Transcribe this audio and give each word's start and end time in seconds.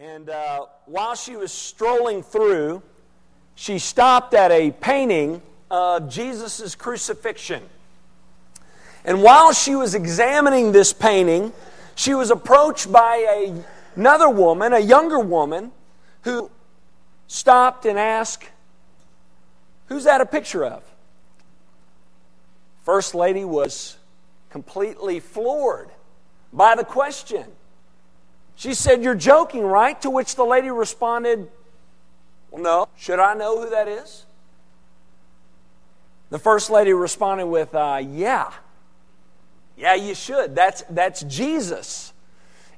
And 0.00 0.30
uh, 0.30 0.66
while 0.86 1.16
she 1.16 1.34
was 1.34 1.50
strolling 1.50 2.22
through, 2.22 2.82
she 3.56 3.80
stopped 3.80 4.32
at 4.32 4.52
a 4.52 4.70
painting 4.70 5.42
of 5.70 6.08
Jesus' 6.08 6.76
crucifixion. 6.76 7.64
And 9.04 9.22
while 9.22 9.52
she 9.52 9.74
was 9.74 9.96
examining 9.96 10.70
this 10.70 10.92
painting, 10.92 11.52
she 11.96 12.14
was 12.14 12.30
approached 12.30 12.92
by 12.92 13.16
a, 13.28 13.64
another 13.96 14.28
woman, 14.28 14.72
a 14.72 14.78
younger 14.78 15.18
woman, 15.18 15.72
who 16.22 16.48
stopped 17.26 17.84
and 17.84 17.98
asked, 17.98 18.44
Who's 19.86 20.04
that 20.04 20.20
a 20.20 20.26
picture 20.26 20.64
of? 20.64 20.84
First 22.84 23.14
Lady 23.14 23.44
was 23.44 23.96
completely 24.50 25.18
floored 25.18 25.88
by 26.52 26.76
the 26.76 26.84
question. 26.84 27.46
She 28.58 28.74
said, 28.74 29.04
You're 29.04 29.14
joking, 29.14 29.62
right? 29.62 30.00
To 30.02 30.10
which 30.10 30.34
the 30.34 30.42
lady 30.42 30.68
responded, 30.68 31.48
Well, 32.50 32.60
no. 32.60 32.88
Should 32.96 33.20
I 33.20 33.34
know 33.34 33.62
who 33.62 33.70
that 33.70 33.86
is? 33.86 34.26
The 36.30 36.40
first 36.40 36.68
lady 36.68 36.92
responded 36.92 37.46
with, 37.46 37.72
uh, 37.72 38.02
Yeah. 38.02 38.52
Yeah, 39.76 39.94
you 39.94 40.12
should. 40.12 40.56
That's, 40.56 40.82
that's 40.90 41.22
Jesus. 41.22 42.12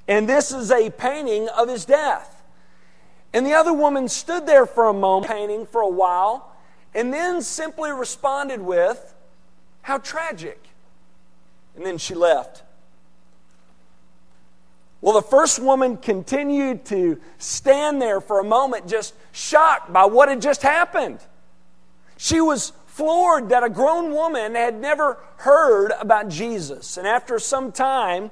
And 0.07 0.29
this 0.29 0.51
is 0.51 0.69
a 0.69 0.91
painting 0.91 1.49
of 1.49 1.67
his 1.67 1.83
death. 1.83 2.43
And 3.33 3.43
the 3.43 3.53
other 3.53 3.73
woman 3.73 4.07
stood 4.07 4.45
there 4.45 4.67
for 4.67 4.87
a 4.87 4.93
moment, 4.93 5.31
painting 5.31 5.65
for 5.65 5.81
a 5.81 5.89
while, 5.89 6.55
and 6.93 7.11
then 7.11 7.41
simply 7.41 7.91
responded 7.91 8.61
with, 8.61 9.15
How 9.81 9.97
tragic. 9.97 10.63
And 11.75 11.83
then 11.83 11.97
she 11.97 12.13
left. 12.13 12.61
Well, 15.01 15.13
the 15.13 15.21
first 15.23 15.59
woman 15.59 15.97
continued 15.97 16.85
to 16.85 17.19
stand 17.39 18.01
there 18.01 18.21
for 18.21 18.39
a 18.39 18.43
moment, 18.43 18.87
just 18.87 19.15
shocked 19.31 19.91
by 19.91 20.05
what 20.05 20.29
had 20.29 20.41
just 20.41 20.61
happened. 20.61 21.19
She 22.17 22.39
was 22.39 22.71
floored 22.85 23.49
that 23.49 23.63
a 23.63 23.69
grown 23.69 24.11
woman 24.11 24.53
had 24.53 24.79
never 24.79 25.17
heard 25.37 25.91
about 25.99 26.29
Jesus. 26.29 26.97
And 26.97 27.07
after 27.07 27.39
some 27.39 27.71
time, 27.71 28.29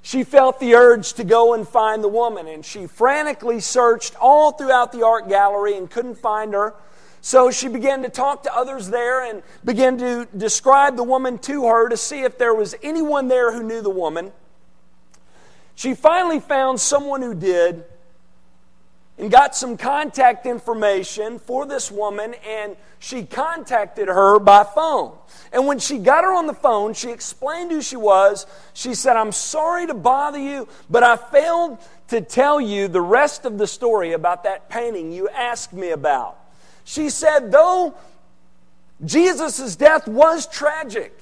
she 0.00 0.22
felt 0.22 0.60
the 0.60 0.74
urge 0.74 1.14
to 1.14 1.24
go 1.24 1.54
and 1.54 1.66
find 1.66 2.04
the 2.04 2.08
woman. 2.08 2.46
And 2.46 2.64
she 2.64 2.86
frantically 2.86 3.58
searched 3.58 4.14
all 4.20 4.52
throughout 4.52 4.92
the 4.92 5.04
art 5.04 5.28
gallery 5.28 5.76
and 5.76 5.90
couldn't 5.90 6.16
find 6.16 6.54
her. 6.54 6.74
So 7.20 7.50
she 7.50 7.68
began 7.68 8.02
to 8.02 8.10
talk 8.10 8.42
to 8.42 8.54
others 8.54 8.90
there 8.90 9.28
and 9.28 9.42
began 9.64 9.98
to 9.98 10.28
describe 10.36 10.96
the 10.96 11.02
woman 11.02 11.38
to 11.38 11.66
her 11.66 11.88
to 11.88 11.96
see 11.96 12.20
if 12.20 12.38
there 12.38 12.54
was 12.54 12.76
anyone 12.82 13.28
there 13.28 13.50
who 13.50 13.62
knew 13.62 13.80
the 13.80 13.90
woman. 13.90 14.30
She 15.74 15.94
finally 15.94 16.40
found 16.40 16.80
someone 16.80 17.22
who 17.22 17.34
did 17.34 17.84
and 19.16 19.30
got 19.30 19.54
some 19.54 19.76
contact 19.76 20.44
information 20.44 21.38
for 21.38 21.66
this 21.66 21.90
woman, 21.90 22.34
and 22.46 22.76
she 22.98 23.24
contacted 23.24 24.08
her 24.08 24.40
by 24.40 24.64
phone. 24.64 25.16
And 25.52 25.66
when 25.66 25.78
she 25.78 25.98
got 25.98 26.24
her 26.24 26.34
on 26.34 26.46
the 26.48 26.54
phone, 26.54 26.94
she 26.94 27.10
explained 27.10 27.70
who 27.70 27.80
she 27.80 27.96
was. 27.96 28.46
She 28.72 28.94
said, 28.94 29.16
I'm 29.16 29.30
sorry 29.30 29.86
to 29.86 29.94
bother 29.94 30.38
you, 30.38 30.66
but 30.90 31.04
I 31.04 31.16
failed 31.16 31.78
to 32.08 32.20
tell 32.20 32.60
you 32.60 32.88
the 32.88 33.00
rest 33.00 33.44
of 33.44 33.56
the 33.56 33.66
story 33.66 34.12
about 34.12 34.42
that 34.44 34.68
painting 34.68 35.12
you 35.12 35.28
asked 35.28 35.72
me 35.72 35.90
about. 35.90 36.38
She 36.84 37.08
said, 37.08 37.52
though 37.52 37.94
Jesus' 39.04 39.76
death 39.76 40.08
was 40.08 40.46
tragic, 40.46 41.16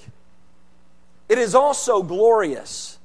it 1.29 1.39
is 1.39 1.55
also 1.55 2.03
glorious. 2.03 2.99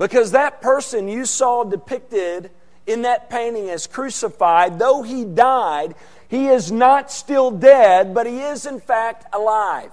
Because 0.00 0.30
that 0.30 0.62
person 0.62 1.08
you 1.08 1.26
saw 1.26 1.62
depicted 1.62 2.50
in 2.86 3.02
that 3.02 3.28
painting 3.28 3.68
as 3.68 3.86
crucified, 3.86 4.78
though 4.78 5.02
he 5.02 5.26
died, 5.26 5.94
he 6.26 6.46
is 6.46 6.72
not 6.72 7.12
still 7.12 7.50
dead, 7.50 8.14
but 8.14 8.26
he 8.26 8.40
is 8.40 8.64
in 8.64 8.80
fact 8.80 9.26
alive. 9.34 9.92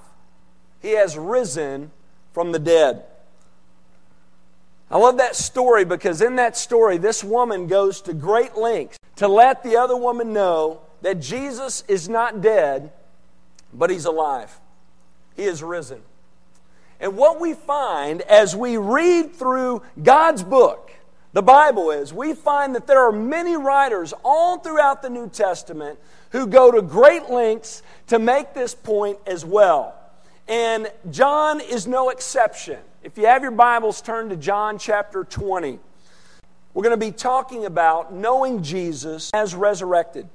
He 0.82 0.92
has 0.92 1.18
risen 1.18 1.92
from 2.32 2.54
the 2.54 2.58
dead. 2.58 3.04
I 4.90 4.98
love 4.98 5.18
that 5.18 5.36
story 5.36 5.84
because 5.84 6.22
in 6.22 6.38
that 6.38 6.56
story, 6.56 6.98
this 6.98 7.22
woman 7.22 7.68
goes 7.68 8.00
to 8.04 8.14
great 8.14 8.56
lengths 8.56 8.98
to 9.18 9.28
let 9.28 9.62
the 9.62 9.76
other 9.76 9.98
woman 9.98 10.32
know 10.32 10.80
that 11.02 11.20
Jesus 11.20 11.84
is 11.90 12.08
not 12.08 12.40
dead, 12.40 12.94
but 13.74 13.90
he's 13.90 14.06
alive. 14.06 14.58
He 15.36 15.44
is 15.44 15.62
risen. 15.62 16.02
And 17.00 17.16
what 17.16 17.40
we 17.40 17.54
find 17.54 18.22
as 18.22 18.56
we 18.56 18.78
read 18.78 19.36
through 19.36 19.84
God's 20.02 20.44
book, 20.44 20.92
the 21.34 21.44
Bible 21.44 21.92
is, 21.92 22.14
we 22.14 22.34
find 22.34 22.74
that 22.76 22.88
there 22.88 23.08
are 23.08 23.12
many 23.12 23.56
writers 23.56 24.14
all 24.24 24.58
throughout 24.58 25.02
the 25.02 25.10
New 25.10 25.30
Testament 25.30 26.00
who 26.32 26.48
go 26.48 26.72
to 26.72 26.82
great 26.82 27.30
lengths 27.30 27.84
to 28.08 28.18
make 28.18 28.54
this 28.54 28.74
point 28.74 29.20
as 29.28 29.46
well. 29.46 29.94
And 30.48 30.92
John 31.12 31.62
is 31.62 31.88
no 31.88 32.10
exception. 32.10 32.80
If 33.04 33.18
you 33.18 33.26
have 33.28 33.42
your 33.42 33.52
Bibles, 33.52 34.02
turn 34.02 34.30
to 34.30 34.36
John 34.36 34.80
chapter 34.80 35.24
20. 35.24 35.80
We're 36.74 36.84
going 36.84 37.00
to 37.00 37.06
be 37.06 37.12
talking 37.12 37.66
about 37.66 38.14
knowing 38.14 38.64
Jesus 38.64 39.30
as 39.34 39.54
resurrected. 39.54 40.28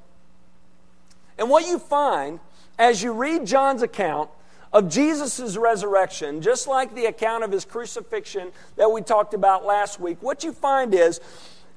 And 1.39 1.51
what 1.51 1.67
you 1.67 1.79
find 1.79 2.41
as 2.79 3.03
you 3.03 3.13
read 3.13 3.47
John's 3.47 3.83
account 3.83 4.31
of 4.73 4.89
Jesus' 4.89 5.57
resurrection, 5.57 6.41
just 6.41 6.67
like 6.67 6.95
the 6.95 7.07
account 7.07 7.45
of 7.45 7.53
his 7.53 7.65
crucifixion 7.65 8.53
that 8.77 8.91
we 8.91 9.03
talked 9.03 9.35
about 9.35 9.65
last 9.65 10.01
week, 10.01 10.19
what 10.23 10.45
you 10.45 10.53
find 10.53 10.95
is 10.95 11.21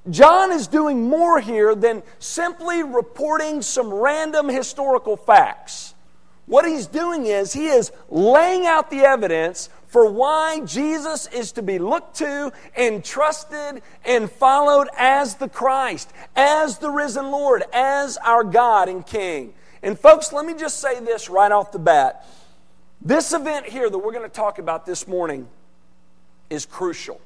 John 0.10 0.52
is 0.52 0.68
doing 0.68 1.10
more 1.10 1.40
here 1.40 1.74
than 1.76 2.04
simply 2.20 2.84
reporting 2.84 3.62
some 3.62 3.94
random 3.94 4.48
historical 4.48 5.18
facts. 5.18 5.94
What 6.46 6.66
he's 6.66 6.86
doing 6.86 7.26
is 7.26 7.54
he 7.54 7.68
is 7.68 7.92
laying 8.10 8.68
out 8.68 8.92
the 8.92 9.00
evidence 9.00 9.70
for 9.88 10.12
why 10.12 10.60
Jesus 10.60 11.28
is 11.28 11.54
to 11.54 11.64
be 11.64 11.80
looked 11.80 12.18
to 12.18 12.52
and 12.76 13.04
trusted 13.04 13.82
and 14.06 14.30
followed 14.30 14.88
as 14.96 15.36
the 15.36 15.50
Christ, 15.50 16.12
as 16.36 16.78
the 16.78 16.90
risen 16.90 17.32
Lord, 17.32 17.64
as 17.74 18.18
our 18.18 18.44
God 18.44 18.90
and 18.90 19.06
King. 19.06 19.54
And 19.82 19.98
folks, 19.98 20.32
let 20.32 20.46
me 20.46 20.54
just 20.54 20.80
say 20.80 21.00
this 21.00 21.30
right 21.30 21.52
off 21.52 21.72
the 21.72 21.80
bat. 21.80 22.28
This 23.02 23.34
event 23.34 23.68
here 23.68 23.90
that 23.90 23.98
we're 23.98 24.12
going 24.12 24.24
to 24.24 24.36
talk 24.36 24.60
about 24.60 24.86
this 24.86 25.08
morning 25.08 25.48
is 26.50 26.66
crucial. 26.66 27.22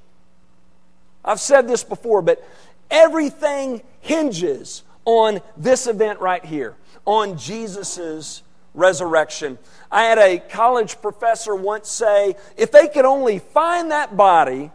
I've 1.23 1.39
said 1.39 1.67
this 1.67 1.83
before, 1.83 2.21
but 2.21 2.45
everything 2.89 3.81
hinges 4.01 4.83
on 5.05 5.41
this 5.57 5.87
event 5.87 6.19
right 6.19 6.43
here, 6.43 6.75
on 7.05 7.37
Jesus' 7.37 8.43
resurrection. 8.73 9.57
I 9.91 10.03
had 10.03 10.17
a 10.17 10.39
college 10.39 11.01
professor 11.01 11.55
once 11.55 11.89
say 11.89 12.35
if 12.57 12.71
they 12.71 12.87
could 12.87 13.05
only 13.05 13.39
find 13.39 13.91
that 13.91 14.15
body, 14.15 14.71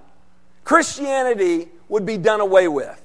Christianity 0.65 1.69
would 1.88 2.06
be 2.06 2.16
done 2.16 2.41
away 2.41 2.69
with. 2.69 3.00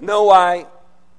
No, 0.00 0.30
I 0.30 0.66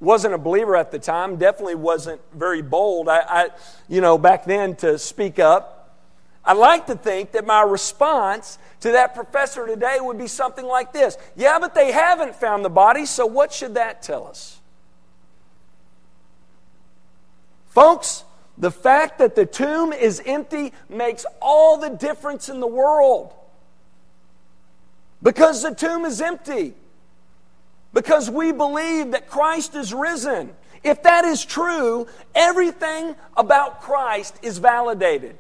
wasn't 0.04 0.34
a 0.34 0.38
believer 0.38 0.76
at 0.76 0.92
the 0.92 1.00
time, 1.00 1.38
definitely 1.38 1.76
wasn't 1.76 2.22
very 2.34 2.62
bold. 2.62 3.08
I, 3.08 3.20
I, 3.20 3.50
you 3.88 4.02
know, 4.02 4.18
back 4.18 4.46
then 4.46 4.76
to 4.78 5.00
speak 5.00 5.40
up. 5.40 5.80
I 6.46 6.52
like 6.52 6.88
to 6.88 6.96
think 6.96 7.32
that 7.32 7.46
my 7.46 7.62
response 7.62 8.58
to 8.82 8.92
that 8.92 9.16
professor 9.16 9.66
today 9.66 9.98
would 10.02 10.18
be 10.18 10.28
something 10.28 10.66
like 10.66 10.92
this 10.92 11.18
Yeah, 11.38 11.58
but 11.58 11.74
they 11.74 11.94
haven't 11.94 12.36
found 12.36 12.66
the 12.66 12.70
body, 12.70 13.06
so 13.06 13.26
what 13.26 13.54
should 13.54 13.76
that 13.76 14.04
tell 14.04 14.28
us? 14.28 14.60
Folks, 17.68 18.26
the 18.58 18.72
fact 18.72 19.20
that 19.20 19.36
the 19.36 19.46
tomb 19.46 19.94
is 19.94 20.22
empty 20.26 20.74
makes 20.90 21.26
all 21.42 21.78
the 21.78 21.90
difference 21.90 22.50
in 22.50 22.60
the 22.60 22.68
world. 22.68 23.34
Because 25.24 25.64
the 25.64 25.74
tomb 25.74 26.04
is 26.04 26.22
empty 26.22 26.76
because 27.94 28.30
we 28.30 28.52
believe 28.52 29.12
that 29.12 29.28
Christ 29.28 29.76
is 29.76 29.94
risen. 29.94 30.52
If 30.84 31.04
that 31.04 31.26
is 31.26 31.46
true, 31.46 32.08
everything 32.36 33.16
about 33.38 33.82
Christ 33.82 34.38
is 34.42 34.58
validated. 34.58 35.38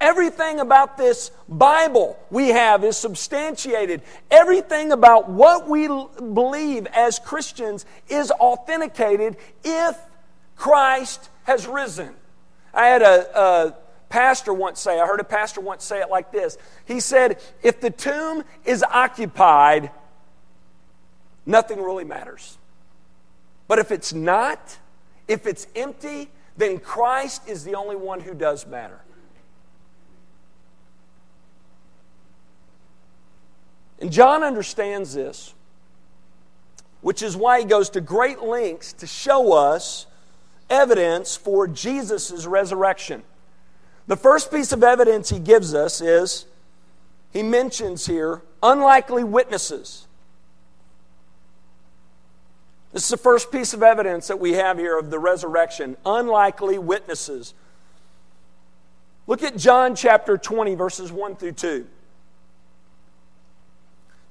Everything 0.00 0.60
about 0.60 0.96
this 0.96 1.32
Bible 1.48 2.18
we 2.30 2.48
have 2.48 2.84
is 2.84 2.96
substantiated. 2.96 4.02
Everything 4.30 4.92
about 4.92 5.28
what 5.28 5.68
we 5.68 5.88
believe 5.88 6.86
as 6.86 7.18
Christians 7.18 7.84
is 8.08 8.30
authenticated 8.30 9.36
if 9.64 9.98
Christ 10.54 11.28
has 11.44 11.66
risen. 11.66 12.14
I 12.72 12.86
had 12.86 13.02
a, 13.02 13.38
a, 13.38 13.74
pastor 14.08 14.54
once 14.54 14.80
say, 14.80 14.98
I 14.98 15.06
heard 15.06 15.20
a 15.20 15.24
pastor 15.24 15.60
once 15.60 15.84
say 15.84 16.00
it 16.00 16.08
like 16.08 16.32
this. 16.32 16.56
He 16.86 16.98
said, 17.00 17.42
If 17.62 17.80
the 17.80 17.90
tomb 17.90 18.42
is 18.64 18.82
occupied, 18.82 19.90
nothing 21.48 21.82
really 21.82 22.04
matters. 22.04 22.58
But 23.66 23.80
if 23.80 23.90
it's 23.90 24.12
not, 24.12 24.78
if 25.26 25.46
it's 25.46 25.66
empty, 25.74 26.30
then 26.56 26.78
Christ 26.78 27.48
is 27.48 27.64
the 27.64 27.74
only 27.74 27.96
one 27.96 28.20
who 28.20 28.34
does 28.34 28.66
matter. 28.66 29.00
And 34.00 34.12
John 34.12 34.42
understands 34.44 35.14
this. 35.14 35.54
which 37.00 37.22
is 37.22 37.36
why 37.36 37.60
he 37.60 37.64
goes 37.64 37.90
to 37.90 38.00
great 38.00 38.42
lengths 38.42 38.92
to 38.94 39.06
show 39.06 39.52
us 39.52 40.06
evidence 40.68 41.36
for 41.36 41.68
Jesus' 41.68 42.44
resurrection. 42.46 43.22
The 44.06 44.16
first 44.16 44.50
piece 44.50 44.72
of 44.72 44.82
evidence 44.82 45.30
he 45.30 45.38
gives 45.38 45.74
us 45.74 46.00
is 46.00 46.46
he 47.32 47.42
mentions 47.42 48.06
here 48.06 48.42
unlikely 48.62 49.22
witnesses. 49.22 50.07
This 52.92 53.04
is 53.04 53.10
the 53.10 53.16
first 53.16 53.52
piece 53.52 53.74
of 53.74 53.82
evidence 53.82 54.28
that 54.28 54.40
we 54.40 54.52
have 54.52 54.78
here 54.78 54.98
of 54.98 55.10
the 55.10 55.18
resurrection 55.18 55.96
unlikely 56.06 56.78
witnesses. 56.78 57.54
Look 59.26 59.42
at 59.42 59.56
John 59.56 59.94
chapter 59.94 60.38
20, 60.38 60.74
verses 60.74 61.12
1 61.12 61.36
through 61.36 61.52
2. 61.52 61.86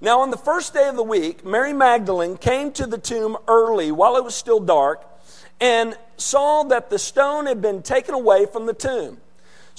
Now, 0.02 0.22
on 0.22 0.32
the 0.32 0.38
first 0.38 0.74
day 0.74 0.88
of 0.88 0.96
the 0.96 1.04
week, 1.04 1.46
Mary 1.46 1.74
Magdalene 1.74 2.38
came 2.38 2.72
to 2.74 2.86
the 2.86 2.98
tomb 2.98 3.38
early 3.48 3.92
while 3.92 4.16
it 4.16 4.24
was 4.24 4.36
still 4.36 4.60
dark 4.60 5.04
and 5.60 5.98
saw 6.18 6.64
that 6.64 6.90
the 6.90 7.00
stone 7.00 7.46
had 7.46 7.62
been 7.62 7.82
taken 7.82 8.14
away 8.14 8.46
from 8.46 8.66
the 8.66 8.74
tomb. 8.74 9.20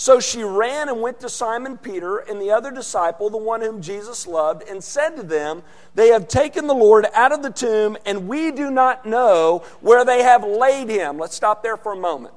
So 0.01 0.21
she 0.21 0.45
ran 0.45 0.89
and 0.89 1.03
went 1.03 1.19
to 1.21 1.29
Simon 1.29 1.77
Peter 1.77 2.19
and 2.19 2.41
the 2.41 2.53
other 2.53 2.71
disciple, 2.71 3.31
the 3.31 3.37
one 3.37 3.63
whom 3.63 3.83
Jesus 3.83 4.29
loved, 4.29 4.63
and 4.69 4.83
said 4.83 5.17
to 5.17 5.25
them, 5.25 5.65
They 5.97 6.11
have 6.11 6.29
taken 6.29 6.69
the 6.69 6.75
Lord 6.75 7.07
out 7.15 7.33
of 7.33 7.43
the 7.43 7.51
tomb, 7.51 7.97
and 8.07 8.29
we 8.29 8.53
do 8.53 8.71
not 8.71 9.07
know 9.07 9.65
where 9.81 10.05
they 10.05 10.23
have 10.23 10.45
laid 10.45 10.89
him. 10.89 11.19
Let's 11.19 11.35
stop 11.35 11.65
there 11.65 11.77
for 11.77 11.95
a 11.95 11.97
moment. 11.97 12.33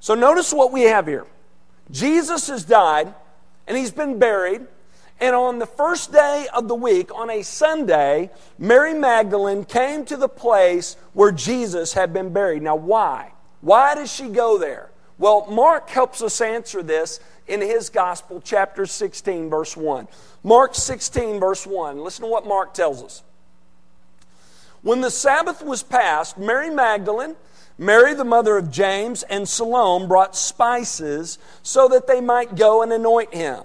So 0.00 0.16
notice 0.16 0.52
what 0.52 0.72
we 0.72 0.82
have 0.82 1.06
here 1.06 1.24
Jesus 1.88 2.48
has 2.48 2.64
died, 2.64 3.14
and 3.68 3.76
he's 3.76 3.92
been 3.92 4.18
buried. 4.18 4.62
And 5.20 5.36
on 5.36 5.60
the 5.60 5.66
first 5.66 6.10
day 6.10 6.48
of 6.52 6.66
the 6.66 6.74
week, 6.74 7.14
on 7.14 7.30
a 7.30 7.42
Sunday, 7.42 8.30
Mary 8.58 8.92
Magdalene 8.92 9.64
came 9.64 10.04
to 10.06 10.16
the 10.16 10.28
place 10.28 10.96
where 11.12 11.30
Jesus 11.30 11.92
had 11.92 12.12
been 12.12 12.32
buried. 12.32 12.62
Now, 12.62 12.74
why? 12.74 13.34
Why 13.60 13.94
does 13.94 14.12
she 14.12 14.28
go 14.30 14.58
there? 14.58 14.90
Well, 15.18 15.46
Mark 15.50 15.90
helps 15.90 16.22
us 16.22 16.40
answer 16.40 16.82
this 16.82 17.20
in 17.48 17.60
his 17.60 17.90
gospel, 17.90 18.40
chapter 18.42 18.86
16, 18.86 19.50
verse 19.50 19.76
1. 19.76 20.06
Mark 20.44 20.74
16, 20.74 21.40
verse 21.40 21.66
1. 21.66 21.98
Listen 21.98 22.24
to 22.24 22.30
what 22.30 22.46
Mark 22.46 22.72
tells 22.72 23.02
us. 23.02 23.22
When 24.82 25.00
the 25.00 25.10
Sabbath 25.10 25.62
was 25.62 25.82
past, 25.82 26.38
Mary 26.38 26.70
Magdalene, 26.70 27.34
Mary, 27.78 28.14
the 28.14 28.24
mother 28.24 28.56
of 28.56 28.70
James, 28.70 29.22
and 29.24 29.48
Salome 29.48 30.06
brought 30.06 30.36
spices 30.36 31.38
so 31.62 31.88
that 31.88 32.06
they 32.06 32.20
might 32.20 32.56
go 32.56 32.82
and 32.82 32.92
anoint 32.92 33.34
him. 33.34 33.62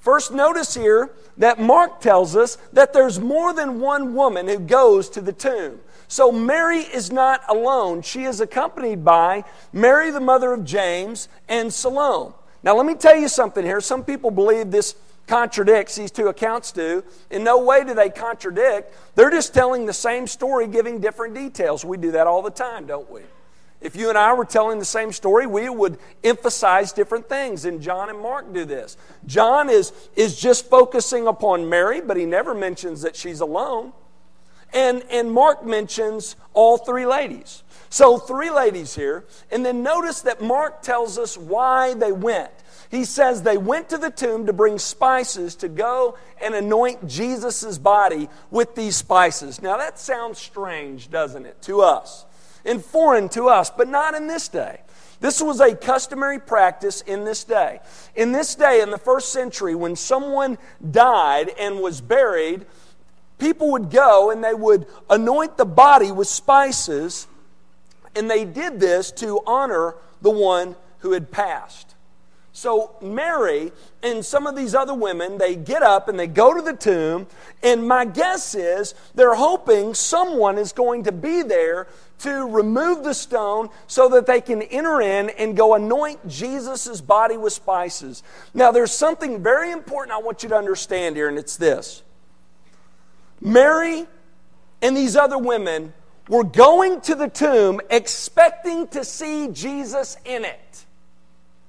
First, 0.00 0.32
notice 0.32 0.74
here 0.74 1.10
that 1.38 1.60
Mark 1.60 2.00
tells 2.00 2.36
us 2.36 2.56
that 2.72 2.92
there's 2.92 3.18
more 3.18 3.52
than 3.52 3.80
one 3.80 4.14
woman 4.14 4.48
who 4.48 4.58
goes 4.58 5.08
to 5.10 5.20
the 5.20 5.32
tomb. 5.32 5.80
So 6.08 6.32
Mary 6.32 6.80
is 6.80 7.12
not 7.12 7.42
alone. 7.48 8.02
She 8.02 8.24
is 8.24 8.40
accompanied 8.40 9.04
by 9.04 9.44
Mary, 9.72 10.10
the 10.10 10.20
mother 10.20 10.52
of 10.52 10.64
James, 10.64 11.28
and 11.48 11.72
Salome. 11.72 12.34
Now, 12.62 12.76
let 12.76 12.86
me 12.86 12.94
tell 12.94 13.16
you 13.16 13.28
something 13.28 13.64
here. 13.64 13.80
Some 13.80 14.04
people 14.04 14.30
believe 14.30 14.70
this 14.70 14.96
contradicts, 15.26 15.94
these 15.94 16.10
two 16.10 16.28
accounts 16.28 16.72
do. 16.72 17.04
In 17.30 17.44
no 17.44 17.58
way 17.62 17.84
do 17.84 17.94
they 17.94 18.08
contradict. 18.08 18.94
They're 19.14 19.30
just 19.30 19.54
telling 19.54 19.86
the 19.86 19.92
same 19.92 20.26
story, 20.26 20.66
giving 20.66 21.00
different 21.00 21.34
details. 21.34 21.84
We 21.84 21.98
do 21.98 22.12
that 22.12 22.26
all 22.26 22.42
the 22.42 22.50
time, 22.50 22.86
don't 22.86 23.08
we? 23.10 23.20
If 23.80 23.94
you 23.94 24.08
and 24.08 24.18
I 24.18 24.32
were 24.32 24.44
telling 24.44 24.80
the 24.80 24.84
same 24.84 25.12
story, 25.12 25.46
we 25.46 25.68
would 25.68 25.98
emphasize 26.24 26.92
different 26.92 27.28
things, 27.28 27.64
and 27.64 27.80
John 27.80 28.10
and 28.10 28.18
Mark 28.18 28.52
do 28.52 28.64
this. 28.64 28.96
John 29.26 29.70
is, 29.70 29.92
is 30.16 30.38
just 30.38 30.68
focusing 30.68 31.28
upon 31.28 31.68
Mary, 31.68 32.00
but 32.00 32.16
he 32.16 32.26
never 32.26 32.54
mentions 32.54 33.02
that 33.02 33.14
she's 33.14 33.40
alone. 33.40 33.92
And, 34.72 35.04
and 35.10 35.32
Mark 35.32 35.64
mentions 35.64 36.36
all 36.54 36.76
three 36.76 37.06
ladies. 37.06 37.62
So, 37.88 38.18
three 38.18 38.50
ladies 38.50 38.94
here. 38.94 39.24
And 39.50 39.64
then 39.64 39.82
notice 39.82 40.22
that 40.22 40.42
Mark 40.42 40.82
tells 40.82 41.16
us 41.16 41.38
why 41.38 41.94
they 41.94 42.12
went. 42.12 42.50
He 42.90 43.04
says 43.04 43.42
they 43.42 43.58
went 43.58 43.90
to 43.90 43.98
the 43.98 44.10
tomb 44.10 44.46
to 44.46 44.52
bring 44.52 44.78
spices 44.78 45.54
to 45.56 45.68
go 45.68 46.18
and 46.42 46.54
anoint 46.54 47.06
Jesus' 47.06 47.78
body 47.78 48.28
with 48.50 48.74
these 48.74 48.96
spices. 48.96 49.62
Now, 49.62 49.76
that 49.76 49.98
sounds 49.98 50.38
strange, 50.38 51.10
doesn't 51.10 51.46
it, 51.46 51.60
to 51.62 51.82
us? 51.82 52.24
And 52.68 52.84
foreign 52.84 53.28
to 53.30 53.48
us, 53.48 53.70
but 53.70 53.88
not 53.88 54.14
in 54.14 54.26
this 54.26 54.46
day. 54.46 54.82
This 55.20 55.42
was 55.42 55.58
a 55.60 55.74
customary 55.74 56.38
practice 56.38 57.00
in 57.00 57.24
this 57.24 57.42
day. 57.42 57.80
In 58.14 58.30
this 58.30 58.54
day, 58.54 58.82
in 58.82 58.90
the 58.90 58.98
first 58.98 59.32
century, 59.32 59.74
when 59.74 59.96
someone 59.96 60.58
died 60.90 61.50
and 61.58 61.80
was 61.80 62.00
buried, 62.00 62.66
people 63.38 63.72
would 63.72 63.90
go 63.90 64.30
and 64.30 64.44
they 64.44 64.54
would 64.54 64.86
anoint 65.10 65.56
the 65.56 65.64
body 65.64 66.12
with 66.12 66.28
spices, 66.28 67.26
and 68.14 68.30
they 68.30 68.44
did 68.44 68.78
this 68.78 69.10
to 69.12 69.40
honor 69.46 69.94
the 70.22 70.30
one 70.30 70.76
who 71.00 71.12
had 71.12 71.32
passed. 71.32 71.94
So, 72.58 72.96
Mary 73.00 73.70
and 74.02 74.26
some 74.26 74.48
of 74.48 74.56
these 74.56 74.74
other 74.74 74.92
women, 74.92 75.38
they 75.38 75.54
get 75.54 75.80
up 75.80 76.08
and 76.08 76.18
they 76.18 76.26
go 76.26 76.52
to 76.52 76.60
the 76.60 76.72
tomb, 76.72 77.28
and 77.62 77.86
my 77.86 78.04
guess 78.04 78.52
is 78.56 78.96
they're 79.14 79.36
hoping 79.36 79.94
someone 79.94 80.58
is 80.58 80.72
going 80.72 81.04
to 81.04 81.12
be 81.12 81.42
there 81.42 81.86
to 82.18 82.48
remove 82.48 83.04
the 83.04 83.14
stone 83.14 83.68
so 83.86 84.08
that 84.08 84.26
they 84.26 84.40
can 84.40 84.60
enter 84.60 85.00
in 85.00 85.30
and 85.30 85.56
go 85.56 85.74
anoint 85.74 86.26
Jesus' 86.26 87.00
body 87.00 87.36
with 87.36 87.52
spices. 87.52 88.24
Now, 88.54 88.72
there's 88.72 88.90
something 88.90 89.40
very 89.40 89.70
important 89.70 90.16
I 90.16 90.20
want 90.20 90.42
you 90.42 90.48
to 90.48 90.56
understand 90.56 91.14
here, 91.14 91.28
and 91.28 91.38
it's 91.38 91.56
this 91.56 92.02
Mary 93.40 94.04
and 94.82 94.96
these 94.96 95.14
other 95.14 95.38
women 95.38 95.92
were 96.28 96.42
going 96.42 97.02
to 97.02 97.14
the 97.14 97.28
tomb 97.28 97.80
expecting 97.88 98.88
to 98.88 99.04
see 99.04 99.46
Jesus 99.46 100.16
in 100.24 100.44
it. 100.44 100.84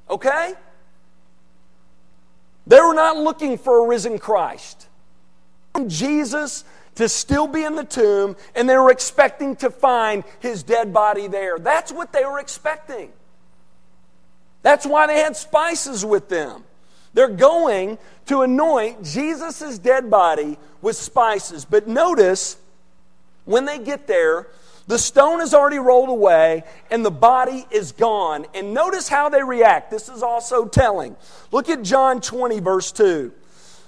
Okay? 0.09 0.56
They 2.69 2.80
were 2.80 2.94
not 2.94 3.18
looking 3.18 3.57
for 3.57 3.83
a 3.83 3.88
risen 3.88 4.19
Christ. 4.19 4.88
Jesus 5.88 6.63
to 6.95 7.10
still 7.10 7.48
be 7.48 7.63
in 7.63 7.75
the 7.75 7.83
tomb, 7.83 8.36
and 8.56 8.69
they 8.69 8.77
were 8.77 8.92
expecting 8.92 9.56
to 9.57 9.69
find 9.69 10.24
his 10.39 10.63
dead 10.63 10.94
body 10.94 11.27
there. 11.27 11.57
That's 11.57 11.92
what 11.92 12.13
they 12.13 12.24
were 12.25 12.39
expecting. 12.39 13.12
That's 14.62 14.86
why 14.86 15.07
they 15.07 15.18
had 15.19 15.36
spices 15.36 16.06
with 16.06 16.30
them. 16.30 16.63
They're 17.13 17.27
going 17.27 17.98
to 18.27 18.44
anoint 18.44 19.04
Jesus' 19.04 19.80
dead 19.80 20.12
body 20.12 20.60
with 20.81 20.95
spices. 20.95 21.65
But 21.65 21.88
notice, 21.88 22.57
when 23.46 23.65
they 23.65 23.79
get 23.79 24.05
there, 24.05 24.48
the 24.89 24.98
stone 24.98 25.39
is 25.39 25.53
already 25.53 25.77
rolled 25.77 26.10
away 26.10 26.63
and 26.89 27.05
the 27.05 27.12
body 27.12 27.67
is 27.69 27.91
gone. 27.91 28.48
And 28.55 28.74
notice 28.74 29.08
how 29.08 29.29
they 29.29 29.43
react. 29.43 29.91
This 29.91 30.10
is 30.10 30.24
also 30.24 30.65
telling. 30.65 31.15
Look 31.51 31.69
at 31.69 31.84
John 31.84 32.22
20, 32.22 32.60
verse 32.60 32.91
2. 32.91 33.31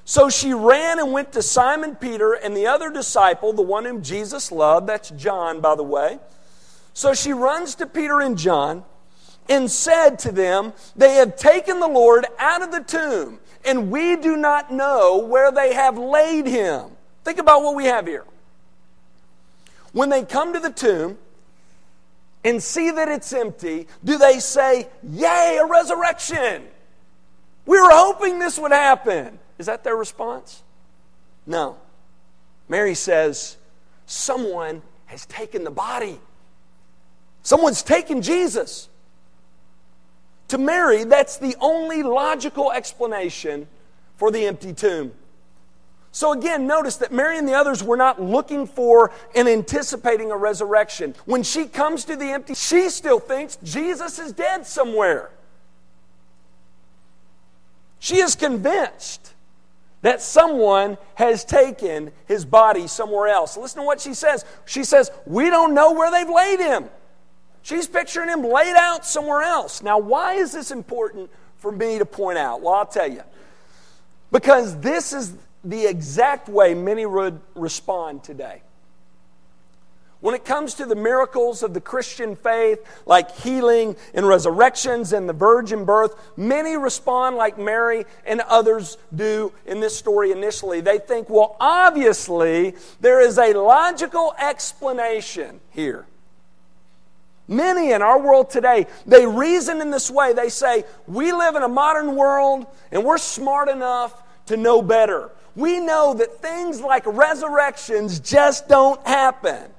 So 0.06 0.30
she 0.30 0.54
ran 0.54 1.00
and 1.00 1.12
went 1.12 1.32
to 1.32 1.42
Simon 1.42 1.96
Peter 1.96 2.34
and 2.34 2.56
the 2.56 2.68
other 2.68 2.92
disciple, 2.92 3.52
the 3.52 3.64
one 3.64 3.86
whom 3.86 4.04
Jesus 4.04 4.52
loved. 4.52 4.86
That's 4.86 5.10
John, 5.10 5.60
by 5.60 5.74
the 5.74 5.82
way. 5.82 6.20
So 6.94 7.16
she 7.16 7.34
runs 7.34 7.74
to 7.76 7.88
Peter 7.88 8.22
and 8.22 8.38
John 8.38 8.84
and 9.50 9.72
said 9.72 10.20
to 10.20 10.32
them, 10.32 10.72
They 10.96 11.16
have 11.16 11.36
taken 11.36 11.80
the 11.80 11.88
Lord 11.88 12.28
out 12.38 12.62
of 12.62 12.72
the 12.72 12.82
tomb, 12.82 13.40
and 13.66 13.90
we 13.90 14.18
do 14.18 14.38
not 14.38 14.72
know 14.72 15.18
where 15.18 15.52
they 15.52 15.74
have 15.74 15.98
laid 15.98 16.46
him. 16.46 16.92
Think 17.24 17.40
about 17.40 17.64
what 17.64 17.74
we 17.76 17.86
have 17.86 18.06
here. 18.06 18.26
When 19.92 20.10
they 20.10 20.24
come 20.24 20.54
to 20.54 20.60
the 20.60 20.72
tomb 20.72 21.18
and 22.44 22.62
see 22.62 22.92
that 22.92 23.08
it's 23.08 23.34
empty, 23.34 23.88
do 24.04 24.18
they 24.18 24.40
say, 24.40 24.88
Yay, 25.04 25.60
a 25.62 25.66
resurrection? 25.66 26.64
We 27.66 27.80
were 27.80 27.92
hoping 27.92 28.40
this 28.40 28.58
would 28.58 28.72
happen. 28.72 29.38
Is 29.58 29.68
that 29.68 29.84
their 29.84 29.96
response? 29.96 30.64
No. 31.46 31.78
Mary 32.68 32.96
says, 32.96 33.58
Someone 34.06 34.82
has 35.06 35.26
taken 35.26 35.64
the 35.64 35.72
body. 35.72 36.20
Someone's 37.44 37.84
taken 37.84 38.22
Jesus. 38.22 38.88
To 40.50 40.58
Mary, 40.58 41.04
that's 41.04 41.38
the 41.38 41.56
only 41.60 42.04
logical 42.04 42.72
explanation 42.72 43.68
for 44.18 44.32
the 44.32 44.46
empty 44.46 44.74
tomb. 44.74 45.14
So 46.12 46.34
again, 46.34 46.68
notice 46.68 46.98
that 46.98 47.12
Mary 47.12 47.38
and 47.38 47.48
the 47.48 47.54
others 47.54 47.84
were 47.84 47.96
not 47.96 48.22
looking 48.22 48.68
for 48.68 49.12
and 49.34 49.48
anticipating 49.48 50.32
a 50.32 50.38
resurrection. 50.38 51.16
When 51.26 51.42
she 51.42 51.66
comes 51.66 52.06
to 52.06 52.18
the 52.18 52.32
empty, 52.32 52.54
she 52.54 52.90
still 52.90 53.20
thinks 53.20 53.58
Jesus 53.64 54.20
is 54.20 54.34
dead 54.34 54.68
somewhere. 54.68 55.30
She 58.00 58.18
is 58.18 58.36
convinced 58.36 59.34
that 60.02 60.22
someone 60.22 60.98
has 61.16 61.46
taken 61.46 62.12
his 62.26 62.44
body 62.44 62.88
somewhere 62.88 63.28
else. 63.28 63.56
Listen 63.56 63.82
to 63.82 63.86
what 63.86 64.02
she 64.02 64.14
says. 64.14 64.44
She 64.66 64.84
says, 64.84 65.12
We 65.26 65.50
don't 65.50 65.74
know 65.74 65.94
where 65.94 66.12
they've 66.12 66.34
laid 66.34 66.60
him. 66.60 66.90
She's 67.62 67.88
picturing 67.88 68.28
him 68.28 68.44
laid 68.44 68.76
out 68.76 69.06
somewhere 69.06 69.44
else. 69.44 69.84
Now, 69.84 70.00
why 70.00 70.34
is 70.34 70.52
this 70.52 70.72
important 70.72 71.30
for 71.58 71.72
me 71.72 72.00
to 72.00 72.06
point 72.06 72.40
out? 72.40 72.62
Well, 72.62 72.74
I'll 72.74 72.86
tell 72.86 73.10
you. 73.10 73.22
Because 74.32 74.80
this 74.80 75.14
is 75.14 75.36
the 75.64 75.86
exact 75.86 76.50
way 76.50 76.74
many 76.74 77.06
would 77.06 77.40
respond 77.56 78.24
today. 78.24 78.62
When 80.22 80.36
it 80.36 80.46
comes 80.46 80.76
to 80.76 80.86
the 80.86 80.96
miracles 80.96 81.64
of 81.64 81.74
the 81.74 81.82
Christian 81.82 82.36
faith, 82.36 82.80
like 83.08 83.36
healing 83.38 83.96
and 84.14 84.28
resurrections 84.28 85.14
and 85.14 85.28
the 85.28 85.34
virgin 85.34 85.84
birth, 85.84 86.14
many 86.38 86.78
respond 86.78 87.38
like 87.38 87.58
Mary 87.58 88.06
and 88.24 88.42
others 88.42 89.00
do 89.16 89.52
in 89.66 89.80
this 89.80 89.98
story 89.98 90.32
initially. 90.32 90.80
They 90.80 91.00
think, 91.00 91.28
well, 91.28 91.58
obviously, 91.60 92.76
there 93.00 93.20
is 93.20 93.40
a 93.40 93.54
logical 93.54 94.36
explanation 94.40 95.60
here. 95.72 96.06
Many 97.48 97.92
in 97.92 98.04
our 98.04 98.22
world 98.22 98.52
today, 98.52 98.86
they 99.08 99.26
reason 99.26 99.82
in 99.82 99.90
this 99.90 100.12
way. 100.12 100.34
They 100.34 100.50
say, 100.50 100.86
we 101.08 101.34
live 101.34 101.56
in 101.56 101.64
a 101.64 101.68
modern 101.68 102.16
world 102.16 102.68
and 102.92 103.04
we're 103.04 103.18
smart 103.18 103.70
enough 103.70 104.22
to 104.46 104.56
know 104.56 104.84
better. 104.84 105.32
We 105.56 105.80
know 105.80 106.14
that 106.14 106.42
things 106.42 106.82
like 106.82 107.04
resurrections 107.06 108.20
just 108.20 108.68
don't 108.68 109.06
happen. 109.06 109.72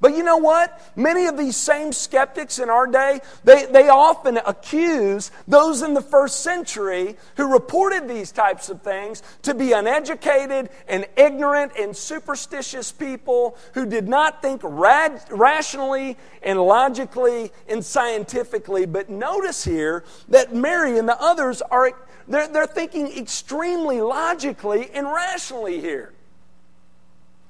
But 0.00 0.16
you 0.16 0.22
know 0.22 0.36
what? 0.36 0.80
Many 0.96 1.26
of 1.26 1.36
these 1.36 1.56
same 1.56 1.92
skeptics 1.92 2.58
in 2.60 2.70
our 2.70 2.86
day, 2.86 3.20
they, 3.42 3.66
they 3.66 3.88
often 3.88 4.38
accuse 4.46 5.32
those 5.48 5.82
in 5.82 5.94
the 5.94 6.00
first 6.00 6.40
century 6.40 7.16
who 7.36 7.52
reported 7.52 8.08
these 8.08 8.30
types 8.30 8.68
of 8.68 8.82
things 8.82 9.22
to 9.42 9.54
be 9.54 9.72
uneducated 9.72 10.70
and 10.86 11.06
ignorant 11.16 11.72
and 11.76 11.96
superstitious 11.96 12.92
people 12.92 13.56
who 13.74 13.86
did 13.86 14.08
not 14.08 14.40
think 14.40 14.60
rad, 14.62 15.20
rationally 15.30 16.16
and 16.42 16.60
logically 16.60 17.50
and 17.68 17.84
scientifically. 17.84 18.86
But 18.86 19.10
notice 19.10 19.64
here 19.64 20.04
that 20.28 20.54
Mary 20.54 20.98
and 20.98 21.08
the 21.08 21.20
others 21.20 21.60
are 21.62 21.92
they're, 22.28 22.46
they're 22.46 22.66
thinking 22.66 23.10
extremely 23.16 24.00
logically 24.00 24.90
and 24.92 25.06
rationally 25.06 25.80
here. 25.80 26.12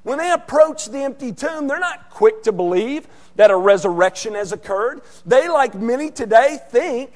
When 0.08 0.16
they 0.16 0.32
approach 0.32 0.86
the 0.86 1.00
empty 1.00 1.34
tomb, 1.34 1.68
they're 1.68 1.78
not 1.78 2.08
quick 2.08 2.44
to 2.44 2.52
believe 2.52 3.06
that 3.36 3.50
a 3.50 3.56
resurrection 3.58 4.36
has 4.36 4.52
occurred. 4.52 5.02
They, 5.26 5.50
like 5.50 5.74
many 5.74 6.10
today, 6.10 6.58
think 6.70 7.10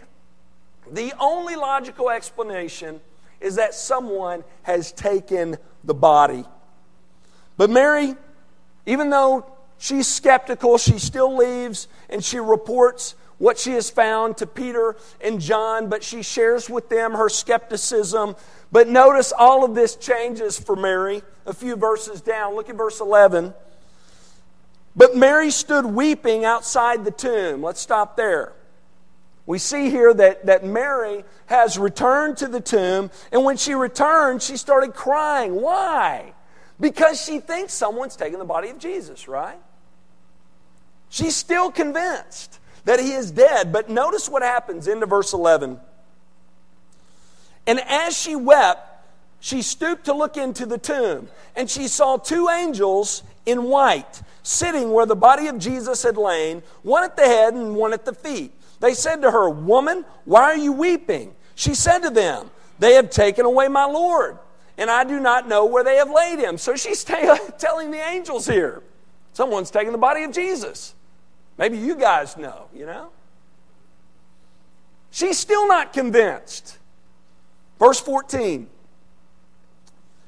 the 0.90 1.14
only 1.18 1.56
logical 1.56 2.11
explanation 2.11 3.00
is 3.40 3.54
that 3.54 3.72
someone 3.72 4.44
has 4.64 4.92
taken 4.92 5.56
the 5.82 5.94
body. 5.94 6.44
But 7.56 7.70
Mary, 7.70 8.14
even 8.84 9.08
though 9.08 9.46
she's 9.78 10.06
skeptical, 10.06 10.76
she 10.76 10.99
still 10.99 11.34
leaves 11.34 11.88
and 12.11 12.22
she 12.22 12.40
reports 12.40 13.14
what 13.38 13.58
she 13.58 13.70
has 13.70 13.88
found 13.88 14.37
to 14.37 14.46
Peter 14.46 14.96
and 15.22 15.40
John, 15.40 15.88
but 15.88 16.04
she 16.04 16.22
shares 16.22 16.68
with 16.68 16.90
them 16.90 17.12
her 17.12 17.30
skepticism. 17.30 18.37
But 18.73 18.88
notice 18.88 19.33
all 19.38 19.64
of 19.64 19.75
this 19.75 19.95
changes 19.97 20.59
for 20.59 20.75
Mary 20.75 21.23
a 21.47 21.52
few 21.52 21.76
verses 21.76 22.23
down. 22.23 22.57
Look 22.57 22.71
at 22.71 22.76
verse 22.76 23.00
11. 23.00 23.52
But 24.97 25.14
Mary 25.14 25.50
stood 25.50 25.85
weeping 25.85 26.45
outside 26.45 27.05
the 27.05 27.11
tomb. 27.11 27.62
Let's 27.62 27.81
stop 27.81 28.17
there. 28.17 28.55
We 29.45 29.59
see 29.59 29.91
here 29.91 30.14
that, 30.14 30.47
that 30.47 30.64
Mary 30.64 31.25
has 31.47 31.79
returned 31.79 32.38
to 32.38 32.49
the 32.49 32.61
tomb, 32.61 33.11
and 33.33 33.45
when 33.45 33.57
she 33.57 33.75
returned, 33.75 34.41
she 34.41 34.57
started 34.57 34.95
crying. 34.95 35.61
Why? 35.61 36.33
Because 36.79 37.23
she 37.23 37.41
thinks 37.41 37.73
someone's 37.73 38.17
taken 38.17 38.38
the 38.38 38.45
body 38.45 38.69
of 38.69 38.79
Jesus, 38.79 39.26
right? 39.26 39.59
She's 41.09 41.37
still 41.37 41.71
convinced 41.71 42.61
that 42.85 43.00
he 43.00 43.12
is 43.12 43.31
dead. 43.31 43.73
But 43.73 43.91
notice 43.91 44.29
what 44.29 44.43
happens 44.43 44.88
into 44.88 45.07
verse 45.07 45.33
11. 45.33 45.79
And 47.66 47.81
as 47.81 48.16
she 48.16 48.37
wept, 48.37 48.88
she 49.40 49.62
stooped 49.62 50.04
to 50.04 50.14
look 50.14 50.37
into 50.37 50.66
the 50.66 50.78
tomb, 50.78 51.28
and 51.57 51.69
she 51.69 51.88
saw 51.88 52.16
two 52.16 52.49
angels 52.49 53.23
in 53.45 53.64
white 53.64 54.23
sitting 54.42 54.92
where 54.92 55.07
the 55.07 55.16
body 55.16 55.49
of 55.49 55.59
Jesus 55.59 56.02
had 56.02 56.16
lain, 56.16 56.62
one 56.83 57.04
at 57.04 57.16
the 57.16 57.23
head 57.23 57.54
and 57.54 57.75
one 57.75 57.92
at 57.92 58.04
the 58.04 58.12
feet. 58.12 58.52
They 58.81 58.95
said 58.95 59.23
to 59.23 59.31
her, 59.31 59.49
Woman, 59.49 60.04
why 60.25 60.42
are 60.42 60.57
you 60.57 60.73
weeping? 60.73 61.35
She 61.54 61.75
said 61.75 62.00
to 62.00 62.11
them, 62.11 62.50
They 62.78 62.95
have 62.95 63.11
taken 63.11 63.45
away 63.45 63.69
my 63.69 63.85
Lord, 63.85 64.38
and 64.78 64.90
I 64.90 65.04
do 65.04 65.21
not 65.21 65.49
know 65.49 65.64
where 65.64 65.85
they 65.85 65.97
have 65.97 66.11
laid 66.11 66.38
him. 66.38 66.59
So 66.59 66.76
she's 66.76 67.04
t- 67.04 67.14
telling 67.59 67.90
the 67.90 68.00
angels 68.00 68.47
here, 68.47 68.83
Someone's 69.33 69.71
taken 69.71 69.92
the 69.92 69.99
body 69.99 70.25
of 70.25 70.33
Jesus. 70.33 70.95
Maybe 71.57 71.78
you 71.78 71.97
guys 71.97 72.37
know, 72.37 72.66
you 72.75 72.87
know? 72.87 73.11
She's 75.11 75.38
still 75.38 75.66
not 75.66 75.92
convinced. 75.92 76.78
Verse 77.83 77.99
14. 77.99 78.69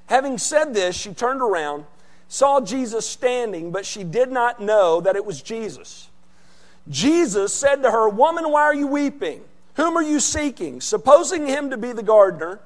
Having 0.06 0.38
said 0.38 0.74
this, 0.74 0.96
she 0.96 1.14
turned 1.14 1.40
around, 1.40 1.84
saw 2.26 2.60
Jesus 2.60 3.08
standing, 3.08 3.70
but 3.70 3.86
she 3.86 4.02
did 4.02 4.32
not 4.32 4.58
know 4.58 5.00
that 5.00 5.14
it 5.14 5.24
was 5.24 5.40
Jesus. 5.40 6.10
Jesus 6.88 7.54
said 7.54 7.76
to 7.84 7.92
her, 7.92 8.08
Woman, 8.08 8.50
why 8.50 8.62
are 8.62 8.74
you 8.74 8.88
weeping? 8.88 9.40
Whom 9.74 9.96
are 9.96 10.02
you 10.02 10.18
seeking? 10.18 10.80
Supposing 10.80 11.46
him 11.46 11.70
to 11.70 11.76
be 11.76 11.92
the 11.92 12.02
gardener, 12.02 12.58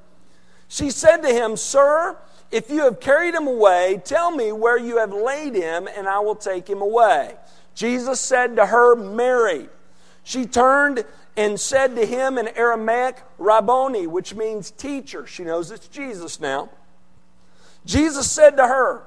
she 0.68 0.90
said 0.90 1.18
to 1.18 1.28
him, 1.28 1.58
Sir, 1.58 2.16
if 2.50 2.70
you 2.70 2.84
have 2.84 2.98
carried 2.98 3.34
him 3.34 3.46
away, 3.46 4.00
tell 4.06 4.30
me 4.30 4.52
where 4.52 4.78
you 4.78 4.96
have 4.96 5.12
laid 5.12 5.54
him, 5.54 5.86
and 5.86 6.08
I 6.08 6.20
will 6.20 6.34
take 6.34 6.66
him 6.66 6.80
away. 6.80 7.36
Jesus 7.74 8.20
said 8.20 8.56
to 8.56 8.64
her, 8.64 8.96
Mary. 8.96 9.68
She 10.24 10.46
turned 10.46 11.04
and 11.38 11.58
said 11.58 11.94
to 11.94 12.04
him 12.04 12.36
in 12.36 12.48
Aramaic, 12.48 13.22
Rabboni, 13.38 14.08
which 14.08 14.34
means 14.34 14.72
teacher. 14.72 15.24
She 15.24 15.44
knows 15.44 15.70
it's 15.70 15.86
Jesus 15.86 16.40
now. 16.40 16.68
Jesus 17.86 18.28
said 18.28 18.56
to 18.56 18.66
her, 18.66 19.04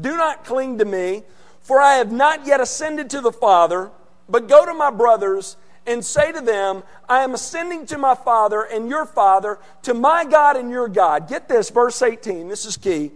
Do 0.00 0.16
not 0.16 0.44
cling 0.44 0.78
to 0.78 0.84
me, 0.84 1.24
for 1.60 1.80
I 1.80 1.96
have 1.96 2.12
not 2.12 2.46
yet 2.46 2.60
ascended 2.60 3.10
to 3.10 3.20
the 3.20 3.32
Father, 3.32 3.90
but 4.28 4.46
go 4.46 4.64
to 4.64 4.74
my 4.74 4.92
brothers 4.92 5.56
and 5.88 6.04
say 6.04 6.30
to 6.30 6.40
them, 6.40 6.84
I 7.08 7.24
am 7.24 7.34
ascending 7.34 7.86
to 7.86 7.98
my 7.98 8.14
Father 8.14 8.62
and 8.62 8.88
your 8.88 9.04
Father, 9.04 9.58
to 9.82 9.92
my 9.92 10.24
God 10.24 10.56
and 10.56 10.70
your 10.70 10.86
God. 10.86 11.28
Get 11.28 11.48
this, 11.48 11.70
verse 11.70 12.00
18, 12.00 12.46
this 12.46 12.64
is 12.64 12.76
key. 12.76 13.10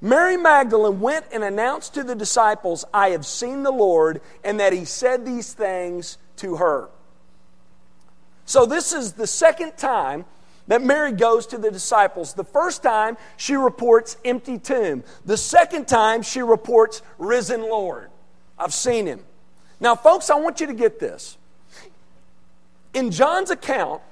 Mary 0.00 0.36
Magdalene 0.36 0.98
went 0.98 1.26
and 1.32 1.44
announced 1.44 1.94
to 1.94 2.02
the 2.02 2.16
disciples, 2.16 2.84
I 2.92 3.10
have 3.10 3.24
seen 3.24 3.62
the 3.62 3.70
Lord, 3.70 4.22
and 4.42 4.58
that 4.58 4.72
he 4.72 4.84
said 4.84 5.24
these 5.24 5.52
things 5.52 6.18
to 6.38 6.56
her. 6.56 6.88
So, 8.44 8.66
this 8.66 8.92
is 8.92 9.12
the 9.12 9.26
second 9.26 9.76
time 9.76 10.24
that 10.66 10.82
Mary 10.82 11.12
goes 11.12 11.46
to 11.48 11.58
the 11.58 11.70
disciples. 11.70 12.34
The 12.34 12.44
first 12.44 12.82
time, 12.82 13.16
she 13.36 13.54
reports 13.54 14.16
empty 14.24 14.58
tomb. 14.58 15.04
The 15.24 15.36
second 15.36 15.88
time, 15.88 16.22
she 16.22 16.40
reports 16.40 17.02
risen 17.18 17.62
Lord. 17.62 18.10
I've 18.58 18.74
seen 18.74 19.06
him. 19.06 19.20
Now, 19.80 19.96
folks, 19.96 20.30
I 20.30 20.36
want 20.36 20.60
you 20.60 20.68
to 20.68 20.74
get 20.74 21.00
this. 21.00 21.36
In 22.94 23.10
John's 23.10 23.50
account, 23.50 24.02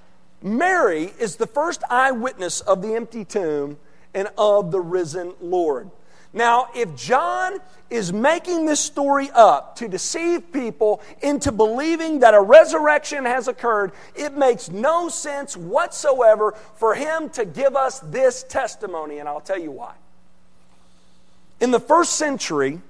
Mary 0.43 1.13
is 1.19 1.37
the 1.37 1.47
first 1.47 1.83
eyewitness 1.91 2.61
of 2.63 2.83
the 2.83 2.95
empty 2.95 3.25
tomb 3.25 3.79
and 4.15 4.29
of 4.37 4.73
the 4.73 4.81
risen 4.81 5.35
Lord. 5.41 5.91
Now, 6.33 6.69
if 6.75 6.97
John 6.97 7.59
is 7.91 8.13
making 8.13 8.67
this 8.67 8.81
story 8.81 9.31
up 9.35 9.77
to 9.77 9.89
deceive 9.89 10.53
people 10.53 11.03
into 11.21 11.51
believing 11.51 12.21
that 12.21 12.35
a 12.35 12.41
resurrection 12.41 13.25
has 13.25 13.49
occurred, 13.49 13.93
it 14.15 14.37
makes 14.37 14.71
no 14.71 15.09
sense 15.09 15.57
whatsoever 15.57 16.55
for 16.77 16.95
him 16.95 17.29
to 17.31 17.45
give 17.45 17.75
us 17.77 17.99
this 18.01 18.45
testimony, 18.45 19.19
and 19.19 19.29
I'll 19.29 19.41
tell 19.41 19.59
you 19.59 19.73
why. 19.73 19.95
In 21.61 21.73
the 21.73 21.81
first 21.81 22.15
century, 22.15 22.81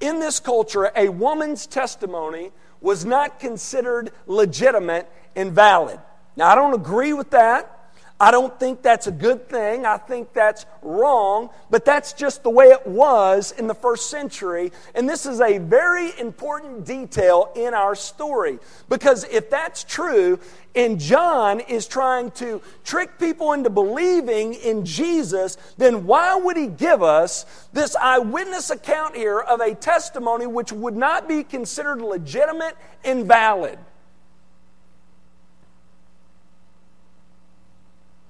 in 0.00 0.20
this 0.20 0.40
culture, 0.40 0.90
a 0.94 1.08
woman's 1.08 1.66
testimony 1.66 2.52
was 2.80 3.04
not 3.04 3.40
considered 3.40 4.12
legitimate 4.26 5.10
and 5.34 5.52
valid. 5.52 5.98
Now, 6.36 6.50
I 6.50 6.54
don't 6.54 6.74
agree 6.74 7.12
with 7.12 7.30
that. 7.30 7.77
I 8.20 8.32
don't 8.32 8.58
think 8.58 8.82
that's 8.82 9.06
a 9.06 9.12
good 9.12 9.48
thing. 9.48 9.86
I 9.86 9.96
think 9.96 10.32
that's 10.32 10.66
wrong, 10.82 11.50
but 11.70 11.84
that's 11.84 12.12
just 12.12 12.42
the 12.42 12.50
way 12.50 12.66
it 12.66 12.84
was 12.84 13.52
in 13.52 13.68
the 13.68 13.74
first 13.74 14.10
century. 14.10 14.72
And 14.96 15.08
this 15.08 15.24
is 15.24 15.40
a 15.40 15.58
very 15.58 16.18
important 16.18 16.84
detail 16.84 17.52
in 17.54 17.74
our 17.74 17.94
story. 17.94 18.58
Because 18.88 19.22
if 19.24 19.50
that's 19.50 19.84
true, 19.84 20.40
and 20.74 20.98
John 20.98 21.60
is 21.60 21.86
trying 21.86 22.32
to 22.32 22.60
trick 22.84 23.20
people 23.20 23.52
into 23.52 23.70
believing 23.70 24.54
in 24.54 24.84
Jesus, 24.84 25.56
then 25.76 26.04
why 26.04 26.34
would 26.34 26.56
he 26.56 26.66
give 26.66 27.04
us 27.04 27.46
this 27.72 27.94
eyewitness 27.94 28.70
account 28.70 29.14
here 29.14 29.38
of 29.38 29.60
a 29.60 29.76
testimony 29.76 30.46
which 30.46 30.72
would 30.72 30.96
not 30.96 31.28
be 31.28 31.44
considered 31.44 32.00
legitimate 32.00 32.76
and 33.04 33.26
valid? 33.26 33.78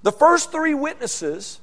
The 0.08 0.12
first 0.12 0.50
three 0.50 0.72
witnesses 0.72 1.60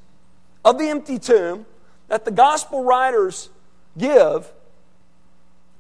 of 0.63 0.77
the 0.77 0.87
empty 0.89 1.17
tomb 1.17 1.65
that 2.09 2.25
the 2.25 2.31
gospel 2.31 2.83
writers 2.83 3.49
give 3.97 4.53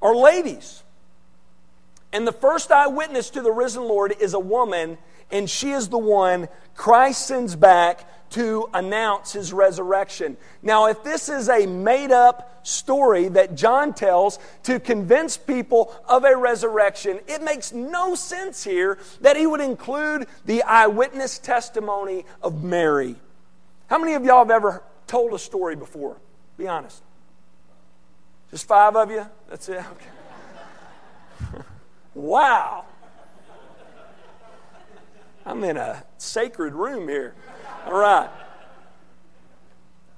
are 0.01 0.15
ladies. 0.15 0.81
And 2.11 2.25
the 2.25 2.31
first 2.31 2.71
eyewitness 2.71 3.29
to 3.29 3.43
the 3.43 3.51
risen 3.51 3.83
Lord 3.83 4.15
is 4.19 4.33
a 4.33 4.39
woman, 4.39 4.97
and 5.29 5.47
she 5.47 5.73
is 5.73 5.89
the 5.89 5.99
one 5.99 6.47
Christ 6.73 7.27
sends 7.27 7.55
back 7.55 8.09
to 8.31 8.69
announce 8.73 9.33
his 9.33 9.53
resurrection. 9.53 10.37
Now, 10.61 10.87
if 10.87 11.03
this 11.03 11.29
is 11.29 11.49
a 11.49 11.65
made 11.65 12.11
up 12.11 12.65
story 12.65 13.27
that 13.29 13.55
John 13.55 13.93
tells 13.93 14.39
to 14.63 14.79
convince 14.79 15.37
people 15.37 15.93
of 16.07 16.23
a 16.23 16.35
resurrection, 16.35 17.19
it 17.27 17.41
makes 17.41 17.71
no 17.71 18.15
sense 18.15 18.63
here 18.63 18.97
that 19.21 19.37
he 19.37 19.45
would 19.45 19.61
include 19.61 20.27
the 20.45 20.63
eyewitness 20.63 21.37
testimony 21.39 22.25
of 22.41 22.63
Mary. 22.63 23.15
How 23.87 23.99
many 23.99 24.13
of 24.13 24.25
y'all 24.25 24.39
have 24.39 24.51
ever 24.51 24.83
told 25.07 25.33
a 25.33 25.39
story 25.39 25.75
before? 25.75 26.17
Be 26.57 26.67
honest. 26.67 27.03
Just 28.51 28.67
five 28.67 28.95
of 28.95 29.11
you? 29.11 29.25
That's 29.49 29.69
it? 29.69 29.83
Okay. 31.51 31.63
wow. 32.13 32.85
I'm 35.45 35.63
in 35.63 35.77
a 35.77 36.03
sacred 36.17 36.73
room 36.73 37.07
here. 37.07 37.35
All 37.85 37.93
right. 37.93 38.29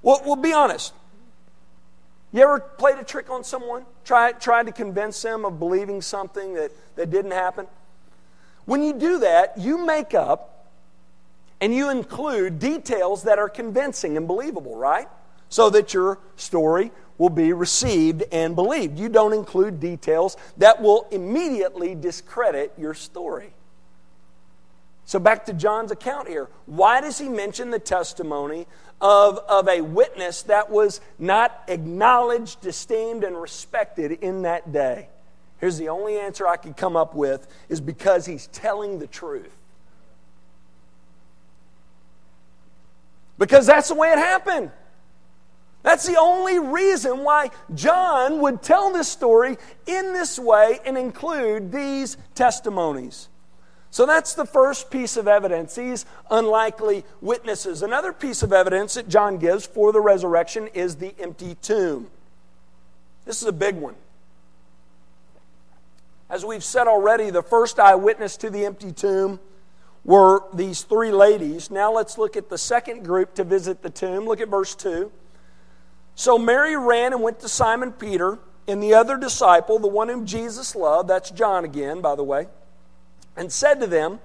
Well, 0.01 0.21
we'll 0.25 0.35
be 0.37 0.53
honest. 0.53 0.93
You 2.31 2.43
ever 2.43 2.59
played 2.59 2.97
a 2.97 3.03
trick 3.03 3.29
on 3.29 3.43
someone? 3.43 3.85
Try, 4.05 4.31
tried 4.33 4.67
to 4.67 4.71
convince 4.71 5.21
them 5.21 5.45
of 5.45 5.59
believing 5.59 6.01
something 6.01 6.53
that, 6.53 6.71
that 6.95 7.09
didn't 7.09 7.31
happen? 7.31 7.67
When 8.65 8.83
you 8.83 8.93
do 8.93 9.19
that, 9.19 9.57
you 9.57 9.85
make 9.85 10.13
up 10.13 10.67
and 11.59 11.73
you 11.73 11.89
include 11.89 12.59
details 12.59 13.23
that 13.23 13.39
are 13.39 13.49
convincing 13.49 14.17
and 14.17 14.27
believable, 14.27 14.75
right? 14.75 15.07
So 15.49 15.69
that 15.71 15.93
your 15.93 16.19
story 16.35 16.91
will 17.17 17.29
be 17.29 17.53
received 17.53 18.23
and 18.31 18.55
believed. 18.55 18.99
You 18.99 19.09
don't 19.09 19.33
include 19.33 19.79
details 19.79 20.37
that 20.57 20.81
will 20.81 21.07
immediately 21.11 21.95
discredit 21.95 22.73
your 22.77 22.93
story. 22.93 23.53
So, 25.07 25.19
back 25.19 25.45
to 25.45 25.53
John's 25.53 25.91
account 25.91 26.27
here. 26.27 26.49
Why 26.65 26.99
does 26.99 27.17
he 27.17 27.29
mention 27.29 27.71
the 27.71 27.79
testimony 27.79 28.67
of, 28.99 29.37
of 29.47 29.69
a 29.69 29.79
witness 29.79 30.43
that 30.43 30.69
was 30.69 30.99
not 31.17 31.63
acknowledged, 31.69 32.65
esteemed, 32.65 33.23
and 33.23 33.41
respected 33.41 34.11
in 34.11 34.41
that 34.41 34.73
day? 34.73 35.07
Here's 35.59 35.77
the 35.77 35.87
only 35.87 36.19
answer 36.19 36.45
I 36.45 36.57
could 36.57 36.75
come 36.75 36.97
up 36.97 37.15
with 37.15 37.47
is 37.69 37.79
because 37.79 38.25
he's 38.25 38.47
telling 38.47 38.99
the 38.99 39.07
truth. 39.07 39.55
Because 43.37 43.65
that's 43.65 43.87
the 43.87 43.95
way 43.95 44.11
it 44.11 44.17
happened. 44.17 44.71
That's 45.83 46.05
the 46.05 46.19
only 46.19 46.59
reason 46.59 47.23
why 47.23 47.51
John 47.73 48.41
would 48.41 48.61
tell 48.61 48.91
this 48.91 49.07
story 49.07 49.57
in 49.85 50.11
this 50.11 50.37
way 50.37 50.81
and 50.85 50.97
include 50.97 51.71
these 51.71 52.17
testimonies. 52.35 53.29
So 53.91 54.05
that's 54.05 54.33
the 54.33 54.45
first 54.45 54.91
piece 54.91 55.17
of 55.17 55.27
evidence, 55.27 55.75
these 55.75 56.05
unlikely 56.29 57.05
witnesses. 57.21 57.81
Another 57.81 58.11
piece 58.11 58.43
of 58.43 58.51
evidence 58.51 58.95
that 58.95 59.07
John 59.07 59.37
gives 59.37 59.65
for 59.65 59.91
the 59.91 60.01
resurrection 60.01 60.67
is 60.73 60.97
the 60.97 61.15
empty 61.19 61.55
tomb. 61.61 62.09
This 63.25 63.41
is 63.41 63.47
a 63.47 63.53
big 63.53 63.75
one. 63.75 63.95
As 66.29 66.43
we've 66.43 66.63
said 66.63 66.87
already, 66.87 67.29
the 67.29 67.41
first 67.41 67.79
eyewitness 67.79 68.35
to 68.37 68.49
the 68.49 68.65
empty 68.65 68.91
tomb 68.91 69.39
were 70.03 70.43
these 70.53 70.83
three 70.83 71.11
ladies. 71.11 71.71
Now 71.71 71.91
let's 71.91 72.17
look 72.17 72.35
at 72.35 72.49
the 72.49 72.57
second 72.57 73.03
group 73.03 73.33
to 73.35 73.43
visit 73.45 73.81
the 73.81 73.89
tomb. 73.89 74.25
Look 74.25 74.41
at 74.41 74.49
verse 74.49 74.75
2. 74.75 75.11
So 76.15 76.37
Mary 76.37 76.75
ran 76.75 77.13
and 77.13 77.21
went 77.21 77.39
to 77.41 77.49
Simon 77.49 77.93
Peter 77.93 78.39
and 78.67 78.83
the 78.83 78.93
other 78.93 79.17
disciple, 79.17 79.79
the 79.79 79.87
one 79.87 80.09
whom 80.09 80.25
Jesus 80.25 80.75
loved, 80.75 81.09
that's 81.09 81.31
John 81.31 81.63
again, 81.63 82.01
by 82.01 82.15
the 82.15 82.23
way 82.23 82.47
and 83.37 83.51
said 83.51 83.79
to 83.79 83.87
them, 83.87 84.19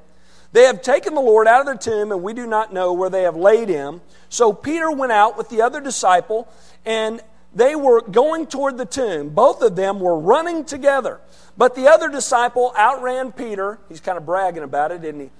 They 0.53 0.65
have 0.65 0.83
taken 0.83 1.15
the 1.15 1.21
Lord 1.21 1.47
out 1.47 1.61
of 1.61 1.67
the 1.67 1.91
tomb, 1.91 2.13
and 2.13 2.23
we 2.23 2.33
do 2.33 2.47
not 2.47 2.73
know 2.73 2.93
where 2.93 3.11
they 3.11 3.23
have 3.23 3.37
laid 3.37 3.69
him. 3.69 4.01
So 4.29 4.53
Peter 4.53 4.91
went 4.91 5.13
out 5.13 5.37
with 5.37 5.49
the 5.49 5.63
other 5.63 5.81
disciple, 5.81 6.49
and 6.85 7.21
they 7.55 7.77
were 7.77 8.01
going 8.01 8.47
toward 8.47 8.79
the 8.79 8.87
tomb. 8.87 9.31
Both 9.31 9.63
of 9.63 9.77
them 9.77 10.01
were 10.01 10.19
running 10.19 10.65
together. 10.65 11.21
But 11.57 11.75
the 11.75 11.89
other 11.89 12.09
disciple 12.09 12.73
outran 12.77 13.33
Peter. 13.33 13.79
He's 13.89 14.01
kind 14.01 14.17
of 14.17 14.25
bragging 14.25 14.63
about 14.63 14.91
it, 14.91 15.05
isn't 15.05 15.21
he? 15.21 15.31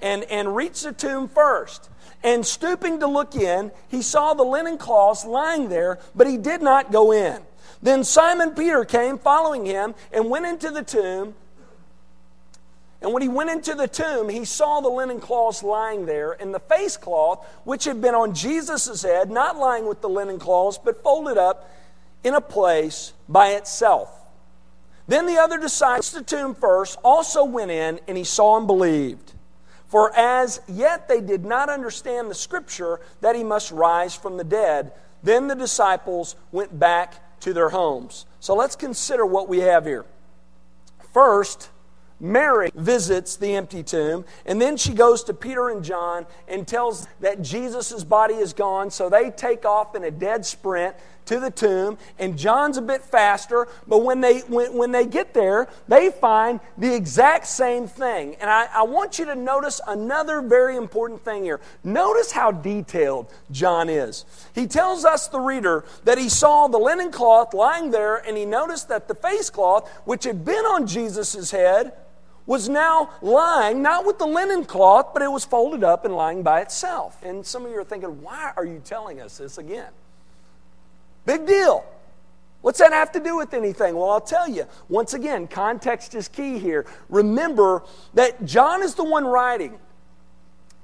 And, 0.00 0.24
and 0.24 0.56
reached 0.56 0.84
the 0.84 0.92
tomb 0.92 1.28
first. 1.28 1.90
And 2.22 2.44
stooping 2.44 3.00
to 3.00 3.06
look 3.06 3.34
in, 3.36 3.70
he 3.88 4.02
saw 4.02 4.34
the 4.34 4.44
linen 4.44 4.78
cloths 4.78 5.24
lying 5.24 5.68
there, 5.68 5.98
but 6.14 6.26
he 6.26 6.36
did 6.36 6.62
not 6.62 6.90
go 6.90 7.12
in. 7.12 7.42
Then 7.82 8.02
Simon 8.02 8.52
Peter 8.52 8.84
came 8.84 9.18
following 9.18 9.66
him 9.66 9.94
and 10.12 10.30
went 10.30 10.46
into 10.46 10.70
the 10.70 10.82
tomb. 10.82 11.34
And 13.00 13.12
when 13.12 13.22
he 13.22 13.28
went 13.28 13.50
into 13.50 13.74
the 13.74 13.86
tomb, 13.86 14.28
he 14.28 14.44
saw 14.44 14.80
the 14.80 14.88
linen 14.88 15.20
cloths 15.20 15.62
lying 15.62 16.06
there, 16.06 16.32
and 16.32 16.52
the 16.52 16.58
face 16.58 16.96
cloth, 16.96 17.46
which 17.64 17.84
had 17.84 18.00
been 18.00 18.14
on 18.14 18.34
Jesus' 18.34 19.02
head, 19.02 19.30
not 19.30 19.56
lying 19.56 19.86
with 19.86 20.00
the 20.00 20.08
linen 20.08 20.38
cloths, 20.38 20.78
but 20.82 21.02
folded 21.02 21.38
up 21.38 21.70
in 22.24 22.34
a 22.34 22.40
place 22.40 23.12
by 23.28 23.50
itself. 23.50 24.10
Then 25.06 25.26
the 25.26 25.38
other 25.38 25.58
disciples, 25.58 26.10
the 26.10 26.22
tomb 26.22 26.54
first, 26.54 26.98
also 27.04 27.44
went 27.44 27.70
in, 27.70 28.00
and 28.08 28.18
he 28.18 28.24
saw 28.24 28.58
and 28.58 28.66
believed. 28.66 29.32
For 29.86 30.14
as 30.14 30.60
yet 30.68 31.08
they 31.08 31.20
did 31.20 31.46
not 31.46 31.70
understand 31.70 32.30
the 32.30 32.34
scripture 32.34 33.00
that 33.22 33.34
he 33.34 33.42
must 33.42 33.70
rise 33.70 34.14
from 34.14 34.36
the 34.36 34.44
dead. 34.44 34.92
Then 35.22 35.48
the 35.48 35.54
disciples 35.54 36.36
went 36.52 36.78
back 36.78 37.40
to 37.40 37.54
their 37.54 37.70
homes. 37.70 38.26
So 38.40 38.54
let's 38.54 38.76
consider 38.76 39.24
what 39.24 39.48
we 39.48 39.60
have 39.60 39.86
here. 39.86 40.04
First, 41.14 41.70
Mary 42.20 42.70
visits 42.74 43.36
the 43.36 43.54
empty 43.54 43.82
tomb, 43.82 44.24
and 44.44 44.60
then 44.60 44.76
she 44.76 44.92
goes 44.92 45.22
to 45.24 45.34
Peter 45.34 45.68
and 45.70 45.84
John 45.84 46.26
and 46.48 46.66
tells 46.66 47.06
that 47.20 47.42
Jesus' 47.42 48.04
body 48.04 48.34
is 48.34 48.52
gone, 48.52 48.90
so 48.90 49.08
they 49.08 49.30
take 49.30 49.64
off 49.64 49.94
in 49.94 50.04
a 50.04 50.10
dead 50.10 50.44
sprint 50.44 50.96
to 51.26 51.38
the 51.38 51.50
tomb, 51.50 51.98
and 52.18 52.38
John's 52.38 52.78
a 52.78 52.82
bit 52.82 53.02
faster, 53.02 53.68
but 53.86 53.98
when 53.98 54.20
they, 54.20 54.40
when, 54.40 54.74
when 54.74 54.92
they 54.92 55.06
get 55.06 55.34
there, 55.34 55.68
they 55.86 56.10
find 56.10 56.58
the 56.78 56.94
exact 56.94 57.46
same 57.46 57.86
thing. 57.86 58.34
And 58.40 58.48
I, 58.48 58.66
I 58.74 58.82
want 58.82 59.18
you 59.18 59.26
to 59.26 59.34
notice 59.34 59.80
another 59.86 60.40
very 60.40 60.76
important 60.76 61.22
thing 61.22 61.44
here. 61.44 61.60
Notice 61.84 62.32
how 62.32 62.50
detailed 62.50 63.30
John 63.50 63.90
is. 63.90 64.24
He 64.54 64.66
tells 64.66 65.04
us, 65.04 65.28
the 65.28 65.40
reader, 65.40 65.84
that 66.04 66.16
he 66.16 66.30
saw 66.30 66.66
the 66.66 66.78
linen 66.78 67.12
cloth 67.12 67.52
lying 67.52 67.90
there, 67.90 68.16
and 68.16 68.36
he 68.36 68.46
noticed 68.46 68.88
that 68.88 69.06
the 69.06 69.14
face 69.14 69.50
cloth, 69.50 69.88
which 70.06 70.24
had 70.24 70.46
been 70.46 70.64
on 70.64 70.86
Jesus' 70.86 71.50
head, 71.50 71.92
was 72.48 72.66
now 72.66 73.10
lying, 73.20 73.82
not 73.82 74.06
with 74.06 74.18
the 74.18 74.26
linen 74.26 74.64
cloth, 74.64 75.10
but 75.12 75.20
it 75.20 75.30
was 75.30 75.44
folded 75.44 75.84
up 75.84 76.06
and 76.06 76.16
lying 76.16 76.42
by 76.42 76.62
itself. 76.62 77.22
And 77.22 77.44
some 77.44 77.66
of 77.66 77.70
you 77.70 77.78
are 77.78 77.84
thinking, 77.84 78.22
why 78.22 78.52
are 78.56 78.64
you 78.64 78.80
telling 78.82 79.20
us 79.20 79.36
this 79.36 79.58
again? 79.58 79.92
Big 81.26 81.46
deal. 81.46 81.84
What's 82.62 82.78
that 82.78 82.92
have 82.92 83.12
to 83.12 83.20
do 83.20 83.36
with 83.36 83.52
anything? 83.52 83.94
Well, 83.94 84.08
I'll 84.08 84.20
tell 84.20 84.48
you. 84.48 84.66
Once 84.88 85.12
again, 85.12 85.46
context 85.46 86.14
is 86.14 86.26
key 86.26 86.58
here. 86.58 86.86
Remember 87.10 87.82
that 88.14 88.42
John 88.46 88.82
is 88.82 88.94
the 88.94 89.04
one 89.04 89.26
writing, 89.26 89.78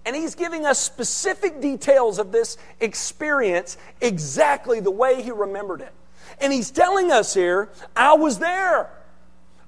and 0.05 0.14
he's 0.14 0.35
giving 0.35 0.66
us 0.66 0.79
specific 0.79 1.62
details 1.62 2.18
of 2.18 2.31
this 2.31 2.59
experience 2.81 3.79
exactly 4.03 4.81
the 4.81 4.90
way 4.90 5.22
he 5.22 5.31
remembered 5.31 5.81
it. 5.81 5.92
And 6.42 6.53
he's 6.53 6.70
telling 6.70 7.11
us 7.11 7.33
here, 7.33 7.70
I 7.96 8.12
was 8.12 8.38
there. 8.38 8.90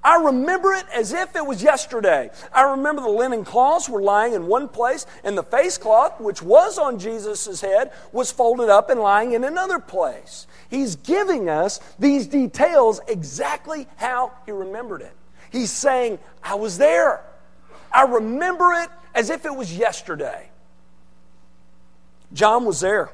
I 0.07 0.23
remember 0.23 0.73
it 0.73 0.85
as 0.95 1.11
if 1.11 1.35
it 1.35 1.45
was 1.45 1.61
yesterday. 1.61 2.29
I 2.53 2.61
remember 2.61 3.01
the 3.01 3.09
linen 3.09 3.43
cloths 3.43 3.89
were 3.89 4.01
lying 4.01 4.35
in 4.35 4.47
one 4.47 4.69
place, 4.69 5.05
and 5.25 5.37
the 5.37 5.43
face 5.43 5.77
cloth, 5.77 6.21
which 6.21 6.41
was 6.41 6.77
on 6.77 6.97
Jesus' 6.97 7.59
head, 7.59 7.91
was 8.13 8.31
folded 8.31 8.69
up 8.69 8.89
and 8.89 9.01
lying 9.01 9.33
in 9.33 9.43
another 9.43 9.79
place. 9.79 10.47
He's 10.69 10.95
giving 10.95 11.49
us 11.49 11.81
these 11.99 12.25
details 12.25 13.01
exactly 13.09 13.85
how 13.97 14.31
he 14.45 14.53
remembered 14.53 15.01
it. 15.01 15.11
He's 15.51 15.73
saying, 15.73 16.19
I 16.41 16.55
was 16.55 16.77
there. 16.77 17.25
I 17.91 18.03
remember 18.03 18.71
it 18.75 18.89
as 19.13 19.29
if 19.29 19.45
it 19.45 19.53
was 19.53 19.77
yesterday. 19.77 20.47
John 22.31 22.63
was 22.63 22.79
there. 22.79 23.11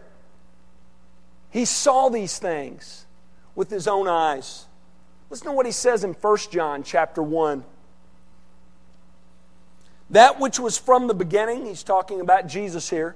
He 1.49 1.65
saw 1.65 2.10
these 2.10 2.38
things 2.38 3.08
with 3.56 3.71
his 3.71 3.88
own 3.88 4.08
eyes. 4.08 4.67
Listen 5.34 5.48
to 5.48 5.54
what 5.54 5.65
he 5.65 5.72
says 5.72 6.04
in 6.04 6.13
1 6.13 6.38
John 6.52 6.84
chapter 6.84 7.24
1. 7.24 7.63
That 10.12 10.39
which 10.39 10.60
was 10.60 10.78
from 10.78 11.08
the 11.08 11.15
beginning, 11.15 11.65
he's 11.65 11.82
talking 11.82 12.22
about 12.22 12.46
Jesus 12.46 12.91
here, 12.91 13.15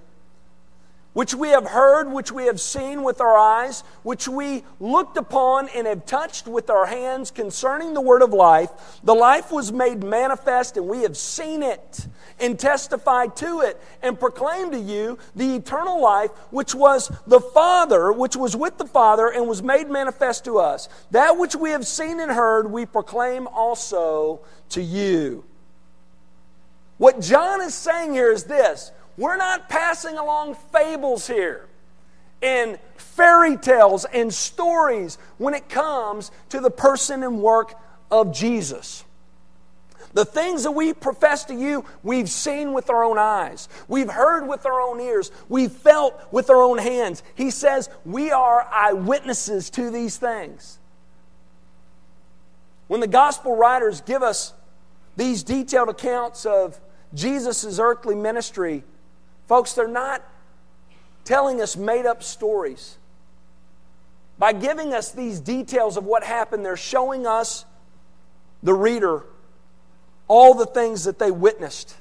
which 1.18 1.34
we 1.34 1.50
have 1.50 1.66
heard, 1.66 2.12
which 2.12 2.32
we 2.32 2.46
have 2.46 2.62
seen 2.62 3.02
with 3.02 3.20
our 3.22 3.36
eyes, 3.36 3.84
which 4.04 4.28
we 4.28 4.64
looked 4.80 5.18
upon 5.18 5.68
and 5.70 5.88
have 5.88 6.06
touched 6.06 6.48
with 6.48 6.70
our 6.70 6.86
hands 6.86 7.32
concerning 7.32 7.96
the 7.96 8.02
word 8.02 8.22
of 8.22 8.34
life. 8.34 8.70
The 9.04 9.16
life 9.16 9.52
was 9.52 9.72
made 9.72 10.04
manifest, 10.04 10.78
and 10.78 10.88
we 10.88 11.02
have 11.02 11.18
seen 11.18 11.64
it 11.64 12.06
and 12.40 12.60
testified 12.60 13.36
to 13.38 13.62
it 13.62 13.82
and 14.04 14.20
proclaimed 14.20 14.74
to 14.74 14.80
you 14.80 15.18
the 15.36 15.56
eternal 15.56 16.00
life 16.00 16.30
which 16.52 16.76
was 16.76 17.12
the 17.26 17.42
Father, 17.42 18.12
which 18.12 18.36
was 18.36 18.56
with 18.56 18.78
the 18.78 18.86
Father 18.86 19.28
and 19.28 19.48
was 19.48 19.64
made 19.64 19.90
manifest 19.90 20.46
to 20.46 20.60
us. 20.60 20.88
That 21.10 21.40
which 21.40 21.56
we 21.56 21.72
have 21.72 21.88
seen 21.88 22.20
and 22.20 22.32
heard, 22.32 22.72
we 22.72 22.86
proclaim 22.86 23.48
also 23.48 24.42
to 24.70 24.84
you. 24.84 25.46
What 27.00 27.22
John 27.22 27.62
is 27.62 27.74
saying 27.74 28.14
here 28.14 28.32
is 28.32 28.44
this 28.44 28.92
We're 29.18 29.38
not 29.38 29.68
passing 29.68 30.18
along 30.18 30.56
fables 30.72 31.28
here 31.28 31.66
and 32.42 32.78
fairy 32.98 33.58
tales 33.58 34.06
and 34.06 34.32
stories 34.32 35.18
when 35.38 35.56
it 35.56 35.70
comes 35.70 36.32
to 36.50 36.60
the 36.60 36.70
person 36.70 37.24
and 37.24 37.42
work 37.42 37.74
of 38.12 38.32
Jesus. 38.32 39.04
The 40.14 40.24
things 40.26 40.64
that 40.64 40.72
we 40.72 40.94
profess 40.94 41.46
to 41.46 41.54
you, 41.54 41.84
we've 42.02 42.30
seen 42.30 42.74
with 42.74 42.90
our 42.90 43.04
own 43.04 43.18
eyes. 43.18 43.68
We've 43.88 44.10
heard 44.10 44.48
with 44.48 44.66
our 44.66 44.82
own 44.82 45.02
ears. 45.02 45.32
We've 45.50 45.72
felt 45.72 46.32
with 46.32 46.50
our 46.50 46.62
own 46.62 46.78
hands. 46.78 47.24
He 47.36 47.52
says 47.52 47.90
we 48.06 48.32
are 48.32 48.68
eyewitnesses 48.72 49.70
to 49.72 49.90
these 49.90 50.18
things. 50.18 50.80
When 52.88 53.02
the 53.02 53.08
gospel 53.08 53.56
writers 53.56 54.02
give 54.02 54.24
us 54.24 54.54
these 55.18 55.44
detailed 55.44 55.90
accounts 55.90 56.46
of 56.46 56.80
Jesus' 57.14 57.80
earthly 57.80 58.16
ministry, 58.16 58.84
folks, 59.48 59.74
they're 59.74 59.88
not 59.88 60.24
telling 61.24 61.62
us 61.62 61.76
made 61.76 62.06
up 62.06 62.24
stories. 62.24 62.98
By 64.40 64.54
giving 64.54 64.94
us 64.94 65.12
these 65.12 65.40
details 65.40 65.98
of 65.98 66.06
what 66.06 66.24
happened, 66.24 66.66
they're 66.66 66.78
showing 66.78 67.26
us, 67.26 67.66
the 68.64 68.74
reader, 68.74 69.24
all 70.28 70.54
the 70.54 70.66
things 70.66 71.06
that 71.06 71.20
they 71.20 71.32
witnessed. 71.32 71.96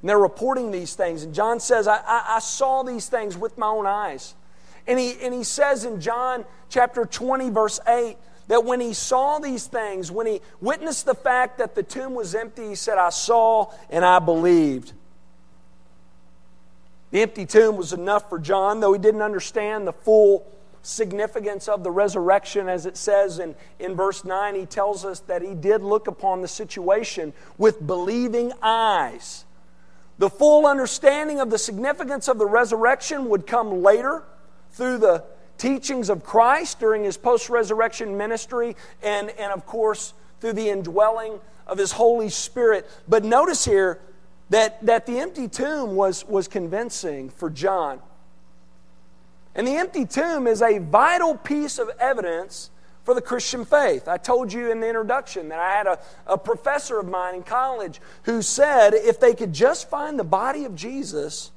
And 0.00 0.08
they're 0.08 0.18
reporting 0.18 0.70
these 0.70 0.94
things. 0.94 1.22
And 1.22 1.34
John 1.34 1.60
says, 1.60 1.88
I, 1.88 1.96
I, 1.96 2.24
I, 2.36 2.38
saw 2.38 2.82
these 2.82 3.08
things 3.08 3.36
with 3.36 3.58
my 3.58 3.66
own 3.66 3.86
eyes. 3.86 4.34
And 4.86 4.98
he, 4.98 5.14
and 5.22 5.34
he 5.34 5.44
says 5.44 5.84
in 5.84 6.00
John 6.00 6.44
chapter 6.68 7.04
20, 7.04 7.50
verse 7.50 7.80
8, 7.86 8.16
that 8.46 8.64
when 8.64 8.80
he 8.80 8.94
saw 8.94 9.38
these 9.38 9.66
things, 9.66 10.10
when 10.10 10.26
he 10.26 10.40
witnessed 10.60 11.04
the 11.04 11.14
fact 11.14 11.58
that 11.58 11.74
the 11.74 11.82
tomb 11.82 12.14
was 12.14 12.34
empty, 12.34 12.68
he 12.68 12.74
said, 12.74 12.96
I 12.96 13.10
saw 13.10 13.72
and 13.90 14.04
I 14.04 14.18
believed. 14.18 14.92
The 17.10 17.22
empty 17.22 17.46
tomb 17.46 17.76
was 17.76 17.92
enough 17.92 18.28
for 18.28 18.38
John, 18.38 18.80
though 18.80 18.92
he 18.92 18.98
didn't 18.98 19.22
understand 19.22 19.86
the 19.86 19.92
full 19.92 20.46
significance 20.82 21.68
of 21.68 21.82
the 21.82 21.90
resurrection, 21.90 22.68
as 22.68 22.86
it 22.86 22.96
says 22.96 23.38
in, 23.38 23.54
in 23.78 23.94
verse 23.94 24.24
9. 24.24 24.54
He 24.54 24.66
tells 24.66 25.04
us 25.04 25.20
that 25.20 25.42
he 25.42 25.54
did 25.54 25.82
look 25.82 26.06
upon 26.06 26.42
the 26.42 26.48
situation 26.48 27.32
with 27.56 27.86
believing 27.86 28.52
eyes. 28.62 29.44
The 30.18 30.28
full 30.28 30.66
understanding 30.66 31.40
of 31.40 31.50
the 31.50 31.58
significance 31.58 32.28
of 32.28 32.38
the 32.38 32.46
resurrection 32.46 33.28
would 33.28 33.46
come 33.46 33.82
later 33.82 34.24
through 34.72 34.98
the 34.98 35.24
teachings 35.58 36.10
of 36.10 36.24
Christ 36.24 36.80
during 36.80 37.04
his 37.04 37.16
post 37.16 37.48
resurrection 37.48 38.16
ministry, 38.16 38.76
and, 39.02 39.30
and 39.30 39.52
of 39.52 39.64
course, 39.66 40.12
through 40.40 40.54
the 40.54 40.70
indwelling 40.70 41.40
of 41.66 41.78
his 41.78 41.92
Holy 41.92 42.28
Spirit. 42.28 42.88
But 43.08 43.24
notice 43.24 43.64
here 43.64 44.00
that, 44.50 44.84
that 44.86 45.06
the 45.06 45.18
empty 45.18 45.48
tomb 45.48 45.94
was, 45.94 46.26
was 46.26 46.48
convincing 46.48 47.30
for 47.30 47.50
John. 47.50 48.00
And 49.54 49.66
the 49.66 49.76
empty 49.76 50.04
tomb 50.04 50.46
is 50.46 50.62
a 50.62 50.78
vital 50.78 51.36
piece 51.36 51.78
of 51.78 51.90
evidence 51.98 52.70
for 53.04 53.14
the 53.14 53.22
Christian 53.22 53.64
faith. 53.64 54.06
I 54.06 54.18
told 54.18 54.52
you 54.52 54.70
in 54.70 54.80
the 54.80 54.86
introduction 54.86 55.48
that 55.48 55.58
I 55.58 55.70
had 55.70 55.86
a, 55.86 55.98
a 56.26 56.38
professor 56.38 56.98
of 56.98 57.08
mine 57.08 57.36
in 57.36 57.42
college 57.42 58.00
who 58.24 58.42
said 58.42 58.94
if 58.94 59.18
they 59.18 59.34
could 59.34 59.52
just 59.52 59.88
find 59.88 60.18
the 60.18 60.24
body 60.24 60.64
of 60.64 60.74
Jesus, 60.74 61.50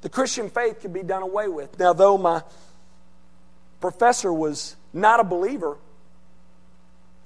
the 0.00 0.08
Christian 0.08 0.48
faith 0.48 0.80
could 0.80 0.92
be 0.92 1.02
done 1.02 1.22
away 1.22 1.48
with. 1.48 1.78
Now, 1.78 1.92
though 1.92 2.16
my 2.16 2.42
professor 3.80 4.32
was 4.32 4.76
not 4.92 5.20
a 5.20 5.24
believer, 5.24 5.76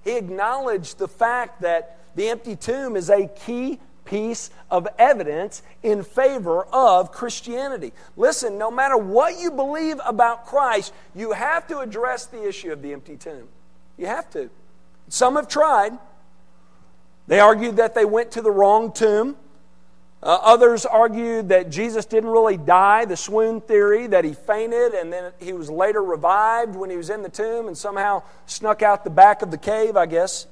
he 0.04 0.16
acknowledged 0.16 0.98
the 0.98 1.08
fact 1.08 1.62
that 1.62 1.98
the 2.16 2.28
empty 2.28 2.56
tomb 2.56 2.96
is 2.96 3.10
a 3.10 3.28
key 3.28 3.78
piece 4.04 4.50
of 4.70 4.88
evidence 4.98 5.62
in 5.82 6.02
favor 6.02 6.64
of 6.64 7.12
Christianity. 7.12 7.92
Listen, 8.16 8.58
no 8.58 8.70
matter 8.70 8.96
what 8.96 9.38
you 9.38 9.50
believe 9.50 10.00
about 10.04 10.46
Christ, 10.46 10.92
you 11.14 11.32
have 11.32 11.66
to 11.68 11.78
address 11.78 12.26
the 12.26 12.46
issue 12.46 12.72
of 12.72 12.82
the 12.82 12.92
empty 12.92 13.16
tomb. 13.16 13.48
You 13.96 14.06
have 14.06 14.30
to. 14.30 14.50
Some 15.08 15.36
have 15.36 15.48
tried. 15.48 15.92
They 17.26 17.40
argued 17.40 17.76
that 17.76 17.94
they 17.94 18.04
went 18.04 18.32
to 18.32 18.42
the 18.42 18.50
wrong 18.50 18.92
tomb. 18.92 19.36
Uh, 20.22 20.38
others 20.40 20.86
argued 20.86 21.48
that 21.48 21.68
Jesus 21.68 22.04
didn't 22.04 22.30
really 22.30 22.56
die, 22.56 23.04
the 23.04 23.16
swoon 23.16 23.60
theory, 23.60 24.06
that 24.06 24.24
he 24.24 24.32
fainted 24.32 24.94
and 24.94 25.12
then 25.12 25.32
he 25.40 25.52
was 25.52 25.68
later 25.68 26.02
revived 26.02 26.76
when 26.76 26.90
he 26.90 26.96
was 26.96 27.10
in 27.10 27.22
the 27.22 27.28
tomb 27.28 27.66
and 27.66 27.76
somehow 27.76 28.22
snuck 28.46 28.82
out 28.82 29.02
the 29.02 29.10
back 29.10 29.42
of 29.42 29.50
the 29.50 29.58
cave, 29.58 29.96
I 29.96 30.06
guess. 30.06 30.46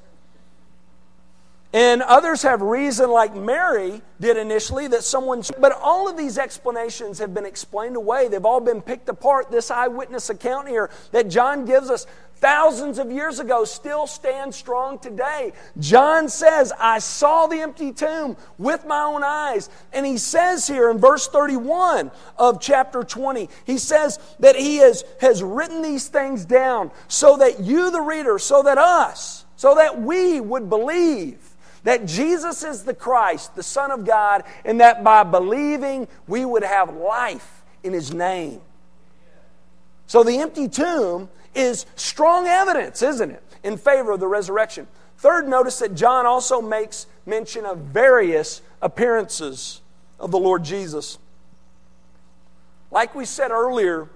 And 1.73 2.03
others 2.03 2.43
have 2.43 2.63
reason, 2.63 3.11
like 3.11 3.35
Mary 3.35 4.03
did 4.21 4.37
initially, 4.37 4.89
that 4.89 5.05
someone. 5.05 5.43
But 5.61 5.73
all 5.73 6.09
of 6.09 6.17
these 6.17 6.37
explanations 6.37 7.21
have 7.21 7.33
been 7.33 7.47
explained 7.47 7.95
away. 7.95 8.27
They've 8.27 8.45
all 8.45 8.61
been 8.61 8.83
picked 8.83 9.09
apart. 9.09 9.53
This 9.53 9.71
eyewitness 9.71 10.31
account 10.31 10.69
here 10.69 10.91
that 11.13 11.29
John 11.29 11.65
gives 11.67 11.89
us 11.89 12.07
thousands 12.41 12.99
of 12.99 13.13
years 13.13 13.39
ago 13.39 13.65
still 13.65 14.09
stands 14.09 14.57
strong 14.57 14.99
today. 14.99 15.53
John 15.79 16.29
says, 16.29 16.73
I 16.77 16.99
saw 16.99 17.47
the 17.47 17.61
empty 17.61 17.93
tomb 17.93 18.37
with 18.59 18.85
my 18.85 19.03
own 19.03 19.23
eyes. 19.23 19.71
And 19.93 20.05
he 20.05 20.17
says 20.17 20.67
here 20.67 20.91
in 20.91 20.99
verse 20.99 21.29
31 21.29 22.11
of 22.37 22.61
chapter 22.61 23.05
20, 23.05 23.49
he 23.65 23.79
says 23.79 24.19
that 24.41 24.57
he 24.57 24.79
has, 24.79 25.05
has 25.21 25.41
written 25.41 25.83
these 25.83 26.09
things 26.09 26.45
down 26.45 26.91
so 27.07 27.37
that 27.37 27.61
you, 27.61 27.93
the 27.93 28.01
reader, 28.01 28.41
so 28.41 28.63
that 28.65 28.79
us, 28.79 29.45
so 29.55 29.77
that 29.77 30.01
we 30.01 30.41
would 30.41 30.69
believe 30.69 31.50
that 31.85 32.07
Jesus 32.07 32.63
is 32.63 32.85
the 32.85 32.95
Christ, 32.95 33.55
the 33.55 33.63
Son 33.63 33.91
of 33.91 34.05
God, 34.05 34.45
and 34.65 34.81
that 34.81 35.03
by 35.03 35.23
believing 35.23 36.09
we 36.27 36.45
would 36.45 36.63
have 36.63 36.95
life 36.95 37.63
in 37.83 37.93
His 37.93 38.13
name. 38.13 38.61
So 40.07 40.23
the 40.23 40.39
empty 40.41 40.69
tomb 40.69 41.29
is 41.55 41.87
strong 41.97 42.47
evidence, 42.47 43.03
isn't 43.03 43.31
it, 43.31 43.43
in 43.63 43.77
favor 43.77 44.13
of 44.13 44.21
the 44.21 44.27
resurrection. 44.27 44.87
Third, 45.19 45.49
notice 45.49 45.79
that 45.81 45.95
John 45.95 46.27
also 46.27 46.61
makes 46.61 47.07
mention 47.27 47.65
of 47.65 47.79
various 47.79 48.63
appearances 48.83 49.81
of 50.19 50.31
the 50.31 50.39
Lord 50.39 50.65
Jesus. 50.65 51.19
Like 52.91 53.15
we 53.15 53.25
said 53.25 53.51
earlier, 53.51 54.09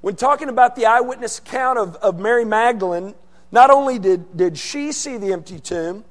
when 0.00 0.16
talking 0.16 0.48
about 0.48 0.76
the 0.76 0.86
eyewitness 0.86 1.38
account 1.38 1.78
of, 1.78 1.96
of 1.96 2.18
Mary 2.18 2.44
Magdalene, 2.44 3.14
not 3.50 3.70
only 3.70 3.98
did, 3.98 4.36
did 4.36 4.58
she 4.58 4.92
see 4.92 5.16
the 5.16 5.32
empty 5.32 5.58
tomb, 5.58 6.04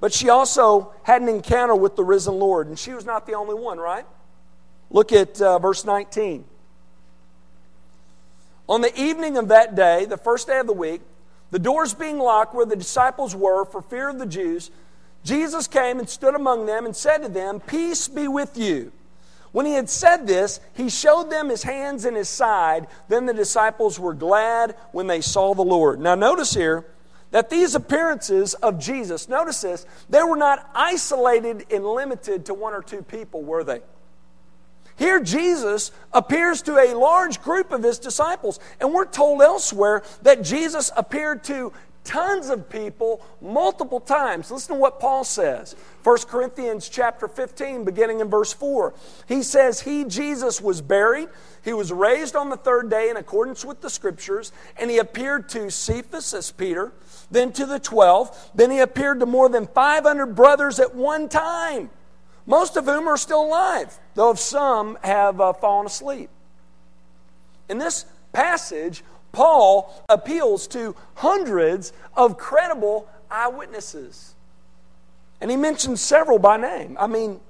but 0.00 0.12
she 0.12 0.30
also 0.30 0.92
had 1.02 1.22
an 1.22 1.28
encounter 1.28 1.74
with 1.74 1.94
the 1.94 2.04
risen 2.04 2.34
Lord, 2.34 2.66
and 2.66 2.78
she 2.78 2.92
was 2.92 3.04
not 3.04 3.26
the 3.26 3.34
only 3.34 3.54
one, 3.54 3.78
right? 3.78 4.06
Look 4.90 5.12
at 5.12 5.40
uh, 5.40 5.58
verse 5.58 5.84
19. 5.84 6.44
On 8.68 8.80
the 8.80 9.00
evening 9.00 9.36
of 9.36 9.48
that 9.48 9.74
day, 9.74 10.04
the 10.06 10.16
first 10.16 10.46
day 10.46 10.58
of 10.58 10.66
the 10.66 10.72
week, 10.72 11.02
the 11.50 11.58
doors 11.58 11.92
being 11.92 12.18
locked 12.18 12.54
where 12.54 12.66
the 12.66 12.76
disciples 12.76 13.34
were 13.34 13.64
for 13.64 13.82
fear 13.82 14.08
of 14.08 14.18
the 14.18 14.26
Jews, 14.26 14.70
Jesus 15.24 15.66
came 15.66 15.98
and 15.98 16.08
stood 16.08 16.34
among 16.34 16.66
them 16.66 16.86
and 16.86 16.96
said 16.96 17.18
to 17.18 17.28
them, 17.28 17.60
Peace 17.60 18.08
be 18.08 18.28
with 18.28 18.56
you. 18.56 18.92
When 19.52 19.66
he 19.66 19.72
had 19.72 19.90
said 19.90 20.26
this, 20.26 20.60
he 20.74 20.88
showed 20.88 21.30
them 21.30 21.48
his 21.48 21.64
hands 21.64 22.04
and 22.04 22.16
his 22.16 22.28
side. 22.28 22.86
Then 23.08 23.26
the 23.26 23.34
disciples 23.34 23.98
were 23.98 24.14
glad 24.14 24.76
when 24.92 25.08
they 25.08 25.20
saw 25.20 25.54
the 25.54 25.62
Lord. 25.62 26.00
Now, 26.00 26.14
notice 26.14 26.54
here, 26.54 26.86
that 27.30 27.50
these 27.50 27.74
appearances 27.74 28.54
of 28.54 28.78
Jesus, 28.78 29.28
notice 29.28 29.60
this, 29.62 29.86
they 30.08 30.22
were 30.22 30.36
not 30.36 30.68
isolated 30.74 31.66
and 31.70 31.84
limited 31.84 32.46
to 32.46 32.54
one 32.54 32.72
or 32.72 32.82
two 32.82 33.02
people, 33.02 33.42
were 33.42 33.64
they? 33.64 33.80
Here, 34.96 35.20
Jesus 35.20 35.92
appears 36.12 36.60
to 36.62 36.76
a 36.76 36.94
large 36.94 37.40
group 37.40 37.72
of 37.72 37.82
his 37.82 37.98
disciples, 37.98 38.60
and 38.80 38.92
we're 38.92 39.06
told 39.06 39.40
elsewhere 39.40 40.02
that 40.22 40.42
Jesus 40.42 40.90
appeared 40.94 41.42
to 41.44 41.72
tons 42.04 42.48
of 42.48 42.68
people 42.68 43.24
multiple 43.40 44.00
times. 44.00 44.50
Listen 44.50 44.74
to 44.74 44.80
what 44.80 45.00
Paul 45.00 45.24
says. 45.24 45.76
1 46.02 46.18
Corinthians 46.28 46.88
chapter 46.88 47.28
15 47.28 47.84
beginning 47.84 48.20
in 48.20 48.28
verse 48.28 48.52
4. 48.52 48.94
He 49.28 49.42
says 49.42 49.80
he 49.80 50.04
Jesus 50.04 50.60
was 50.60 50.80
buried, 50.80 51.28
he 51.62 51.72
was 51.72 51.92
raised 51.92 52.36
on 52.36 52.48
the 52.48 52.56
third 52.56 52.90
day 52.90 53.10
in 53.10 53.16
accordance 53.16 53.64
with 53.64 53.80
the 53.80 53.90
scriptures, 53.90 54.52
and 54.76 54.90
he 54.90 54.98
appeared 54.98 55.48
to 55.50 55.70
Cephas 55.70 56.34
as 56.34 56.50
Peter, 56.50 56.92
then 57.30 57.52
to 57.52 57.66
the 57.66 57.78
12, 57.78 58.50
then 58.54 58.70
he 58.70 58.80
appeared 58.80 59.20
to 59.20 59.26
more 59.26 59.48
than 59.48 59.66
500 59.66 60.34
brothers 60.34 60.80
at 60.80 60.94
one 60.94 61.28
time. 61.28 61.90
Most 62.46 62.76
of 62.76 62.86
whom 62.86 63.06
are 63.06 63.16
still 63.16 63.42
alive, 63.42 63.98
though 64.14 64.34
some 64.34 64.98
have 65.02 65.40
uh, 65.40 65.52
fallen 65.52 65.86
asleep. 65.86 66.30
In 67.68 67.78
this 67.78 68.04
passage, 68.32 69.04
Paul 69.32 70.04
appeals 70.08 70.66
to 70.68 70.96
hundreds 71.14 71.92
of 72.16 72.36
credible 72.36 73.08
eyewitnesses. 73.30 74.34
And 75.40 75.50
he 75.50 75.56
mentions 75.56 76.00
several 76.00 76.38
by 76.38 76.56
name. 76.56 76.96
I 76.98 77.06
mean, 77.06 77.40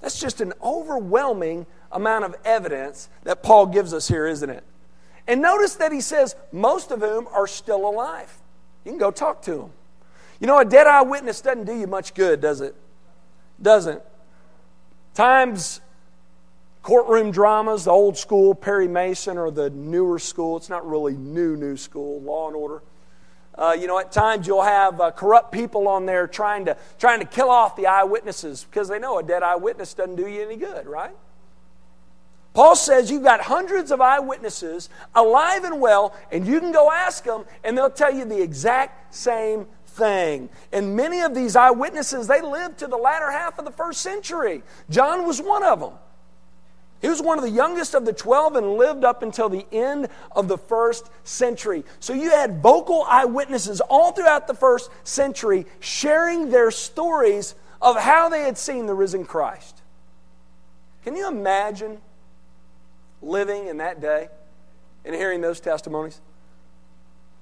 that's 0.00 0.18
just 0.18 0.40
an 0.40 0.54
overwhelming 0.62 1.66
amount 1.92 2.24
of 2.24 2.34
evidence 2.44 3.08
that 3.24 3.42
Paul 3.42 3.66
gives 3.66 3.92
us 3.92 4.08
here, 4.08 4.26
isn't 4.26 4.48
it? 4.48 4.64
And 5.26 5.42
notice 5.42 5.74
that 5.76 5.92
he 5.92 6.00
says, 6.00 6.34
most 6.52 6.90
of 6.90 7.00
whom 7.00 7.28
are 7.28 7.46
still 7.46 7.86
alive. 7.88 8.34
You 8.88 8.92
can 8.92 8.98
go 8.98 9.10
talk 9.10 9.42
to 9.42 9.54
them. 9.54 9.70
You 10.40 10.46
know, 10.46 10.60
a 10.60 10.64
dead 10.64 10.86
eyewitness 10.86 11.42
doesn't 11.42 11.66
do 11.66 11.74
you 11.74 11.86
much 11.86 12.14
good, 12.14 12.40
does 12.40 12.62
it? 12.62 12.74
Doesn't. 13.60 14.00
Times 15.12 15.82
courtroom 16.80 17.30
dramas, 17.30 17.84
the 17.84 17.90
old 17.90 18.16
school, 18.16 18.54
Perry 18.54 18.88
Mason, 18.88 19.36
or 19.36 19.50
the 19.50 19.68
newer 19.68 20.18
school. 20.18 20.56
It's 20.56 20.70
not 20.70 20.88
really 20.88 21.18
new, 21.18 21.54
new 21.54 21.76
school, 21.76 22.22
Law 22.22 22.46
and 22.46 22.56
Order. 22.56 22.80
Uh, 23.56 23.76
you 23.78 23.88
know, 23.88 23.98
at 23.98 24.10
times 24.10 24.46
you'll 24.46 24.62
have 24.62 24.98
uh, 25.02 25.10
corrupt 25.10 25.52
people 25.52 25.86
on 25.86 26.06
there 26.06 26.26
trying 26.26 26.64
to, 26.64 26.74
trying 26.98 27.20
to 27.20 27.26
kill 27.26 27.50
off 27.50 27.76
the 27.76 27.88
eyewitnesses 27.88 28.64
because 28.64 28.88
they 28.88 28.98
know 28.98 29.18
a 29.18 29.22
dead 29.22 29.42
eyewitness 29.42 29.92
doesn't 29.92 30.16
do 30.16 30.26
you 30.26 30.40
any 30.40 30.56
good, 30.56 30.86
right? 30.86 31.14
Paul 32.58 32.74
says 32.74 33.08
you've 33.08 33.22
got 33.22 33.40
hundreds 33.40 33.92
of 33.92 34.00
eyewitnesses 34.00 34.88
alive 35.14 35.62
and 35.62 35.80
well, 35.80 36.12
and 36.32 36.44
you 36.44 36.58
can 36.58 36.72
go 36.72 36.90
ask 36.90 37.22
them, 37.22 37.44
and 37.62 37.78
they'll 37.78 37.88
tell 37.88 38.12
you 38.12 38.24
the 38.24 38.42
exact 38.42 39.14
same 39.14 39.68
thing. 39.86 40.48
And 40.72 40.96
many 40.96 41.20
of 41.20 41.36
these 41.36 41.54
eyewitnesses, 41.54 42.26
they 42.26 42.40
lived 42.40 42.78
to 42.78 42.88
the 42.88 42.96
latter 42.96 43.30
half 43.30 43.60
of 43.60 43.64
the 43.64 43.70
first 43.70 44.00
century. 44.00 44.64
John 44.90 45.24
was 45.24 45.40
one 45.40 45.62
of 45.62 45.78
them. 45.78 45.92
He 47.00 47.08
was 47.08 47.22
one 47.22 47.38
of 47.38 47.44
the 47.44 47.50
youngest 47.50 47.94
of 47.94 48.04
the 48.04 48.12
12 48.12 48.56
and 48.56 48.74
lived 48.74 49.04
up 49.04 49.22
until 49.22 49.48
the 49.48 49.64
end 49.70 50.08
of 50.32 50.48
the 50.48 50.58
first 50.58 51.08
century. 51.22 51.84
So 52.00 52.12
you 52.12 52.30
had 52.30 52.60
vocal 52.60 53.04
eyewitnesses 53.08 53.80
all 53.82 54.10
throughout 54.10 54.48
the 54.48 54.54
first 54.54 54.90
century 55.04 55.64
sharing 55.78 56.50
their 56.50 56.72
stories 56.72 57.54
of 57.80 58.00
how 58.00 58.28
they 58.28 58.40
had 58.40 58.58
seen 58.58 58.86
the 58.86 58.94
risen 58.94 59.24
Christ. 59.24 59.80
Can 61.04 61.14
you 61.14 61.28
imagine 61.28 62.00
living 63.22 63.68
in 63.68 63.78
that 63.78 64.00
day 64.00 64.28
and 65.04 65.14
hearing 65.14 65.40
those 65.40 65.60
testimonies? 65.60 66.20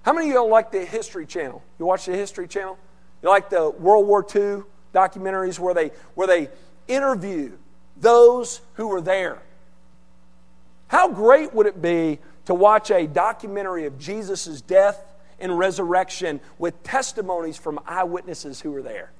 How 0.02 0.12
many 0.12 0.28
of 0.28 0.34
you 0.34 0.46
like 0.46 0.70
the 0.70 0.84
History 0.84 1.26
Channel? 1.26 1.62
You 1.78 1.86
watch 1.86 2.06
the 2.06 2.14
History 2.16 2.46
Channel? 2.46 2.78
You 3.22 3.28
like 3.28 3.50
the 3.50 3.70
World 3.70 4.06
War 4.06 4.22
II 4.22 4.62
documentaries 4.94 5.58
where 5.58 5.74
they, 5.74 5.90
where 6.14 6.26
they 6.26 6.48
interview 6.86 7.52
those 7.96 8.60
who 8.74 8.88
were 8.88 9.00
there? 9.00 9.42
How 10.88 11.08
great 11.08 11.52
would 11.54 11.66
it 11.66 11.82
be 11.82 12.20
to 12.44 12.54
watch 12.54 12.90
a 12.90 13.06
documentary 13.06 13.86
of 13.86 13.98
Jesus' 13.98 14.60
death 14.60 15.02
and 15.40 15.58
resurrection 15.58 16.40
with 16.58 16.82
testimonies 16.82 17.56
from 17.56 17.80
eyewitnesses 17.86 18.60
who 18.60 18.70
were 18.70 18.82
there? 18.82 19.10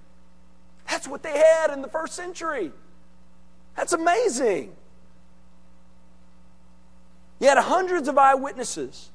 That's 0.89 1.09
what 1.09 1.23
they 1.23 1.37
had 1.37 1.71
in 1.73 1.83
the 1.83 1.89
first 1.89 2.15
century. 2.15 2.71
That's 3.75 3.93
amazing. 3.93 4.73
You 7.39 7.49
had 7.49 7.59
hundreds 7.59 8.09
of 8.09 8.19
eyewitnesses 8.19 9.11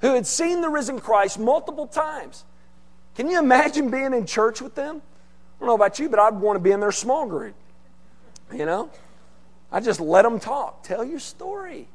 who 0.00 0.14
had 0.14 0.26
seen 0.26 0.60
the 0.60 0.68
risen 0.68 1.00
Christ 1.00 1.38
multiple 1.38 1.86
times. 1.86 2.44
Can 3.14 3.28
you 3.28 3.38
imagine 3.38 3.90
being 3.90 4.12
in 4.12 4.26
church 4.26 4.60
with 4.60 4.74
them? 4.74 4.96
I 4.96 5.60
don't 5.60 5.68
know 5.68 5.74
about 5.74 5.98
you, 5.98 6.08
but 6.08 6.18
I'd 6.18 6.34
want 6.34 6.56
to 6.56 6.60
be 6.60 6.72
in 6.72 6.80
their 6.80 6.92
small 6.92 7.26
group. 7.26 7.54
You 8.52 8.66
know? 8.66 8.90
I 9.70 9.80
just 9.80 10.00
let 10.00 10.22
them 10.22 10.38
talk. 10.40 10.82
Tell 10.82 11.04
your 11.04 11.18
story. 11.18 11.88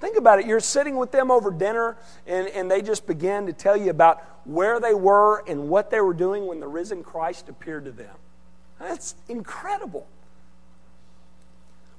Think 0.00 0.16
about 0.16 0.40
it. 0.40 0.46
You're 0.46 0.60
sitting 0.60 0.96
with 0.96 1.12
them 1.12 1.30
over 1.30 1.50
dinner, 1.50 1.96
and, 2.26 2.48
and 2.48 2.70
they 2.70 2.82
just 2.82 3.06
begin 3.06 3.46
to 3.46 3.52
tell 3.52 3.76
you 3.76 3.90
about 3.90 4.22
where 4.44 4.80
they 4.80 4.94
were 4.94 5.42
and 5.48 5.68
what 5.68 5.90
they 5.90 6.00
were 6.00 6.14
doing 6.14 6.46
when 6.46 6.60
the 6.60 6.66
risen 6.66 7.02
Christ 7.02 7.48
appeared 7.48 7.84
to 7.84 7.92
them. 7.92 8.14
That's 8.78 9.14
incredible. 9.28 10.06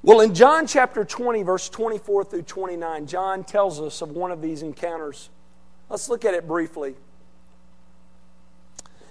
Well, 0.06 0.22
in 0.22 0.36
John 0.36 0.68
chapter 0.68 1.04
20, 1.04 1.42
verse 1.42 1.68
24 1.68 2.26
through 2.26 2.44
29, 2.44 3.08
John 3.08 3.44
tells 3.44 3.82
us 3.82 4.04
of 4.04 4.12
one 4.12 4.30
of 4.30 4.40
these 4.40 4.62
encounters. 4.62 5.32
Let's 5.90 6.10
look 6.10 6.24
at 6.26 6.36
it 6.36 6.48
briefly. 6.48 6.94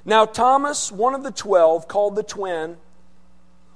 Now, 0.05 0.25
Thomas, 0.25 0.93
one 0.93 1.17
of 1.17 1.25
the 1.25 1.33
twelve, 1.33 1.89
called 1.89 2.15
the 2.15 2.23
twin, 2.23 2.77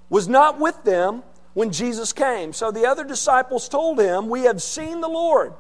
was 0.09 0.29
not 0.29 0.61
with 0.61 0.85
them 0.85 1.25
when 1.55 1.73
Jesus 1.73 2.13
came. 2.13 2.53
So 2.53 2.71
the 2.71 2.87
other 2.87 3.03
disciples 3.03 3.69
told 3.69 3.99
him, 3.99 4.29
We 4.29 4.43
have 4.43 4.63
seen 4.63 5.01
the 5.01 5.09
Lord. 5.09 5.55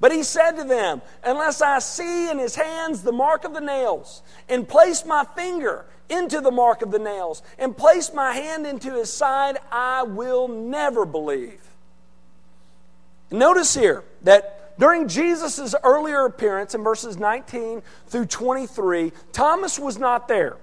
But 0.00 0.12
he 0.12 0.22
said 0.22 0.52
to 0.52 0.64
them, 0.64 1.02
Unless 1.24 1.60
I 1.60 1.78
see 1.80 2.30
in 2.30 2.38
his 2.38 2.54
hands 2.54 3.02
the 3.02 3.12
mark 3.12 3.44
of 3.44 3.52
the 3.52 3.60
nails, 3.60 4.22
and 4.48 4.68
place 4.68 5.04
my 5.04 5.24
finger 5.36 5.86
into 6.08 6.40
the 6.40 6.50
mark 6.50 6.82
of 6.82 6.90
the 6.90 6.98
nails, 6.98 7.42
and 7.58 7.76
place 7.76 8.12
my 8.14 8.32
hand 8.32 8.66
into 8.66 8.94
his 8.94 9.12
side, 9.12 9.58
I 9.70 10.04
will 10.04 10.48
never 10.48 11.04
believe. 11.04 11.60
Notice 13.30 13.74
here 13.74 14.04
that 14.22 14.78
during 14.78 15.08
Jesus' 15.08 15.74
earlier 15.82 16.24
appearance 16.24 16.74
in 16.74 16.82
verses 16.82 17.18
19 17.18 17.82
through 18.06 18.26
23, 18.26 19.12
Thomas 19.32 19.78
was 19.78 19.98
not 19.98 20.28
there. 20.28 20.56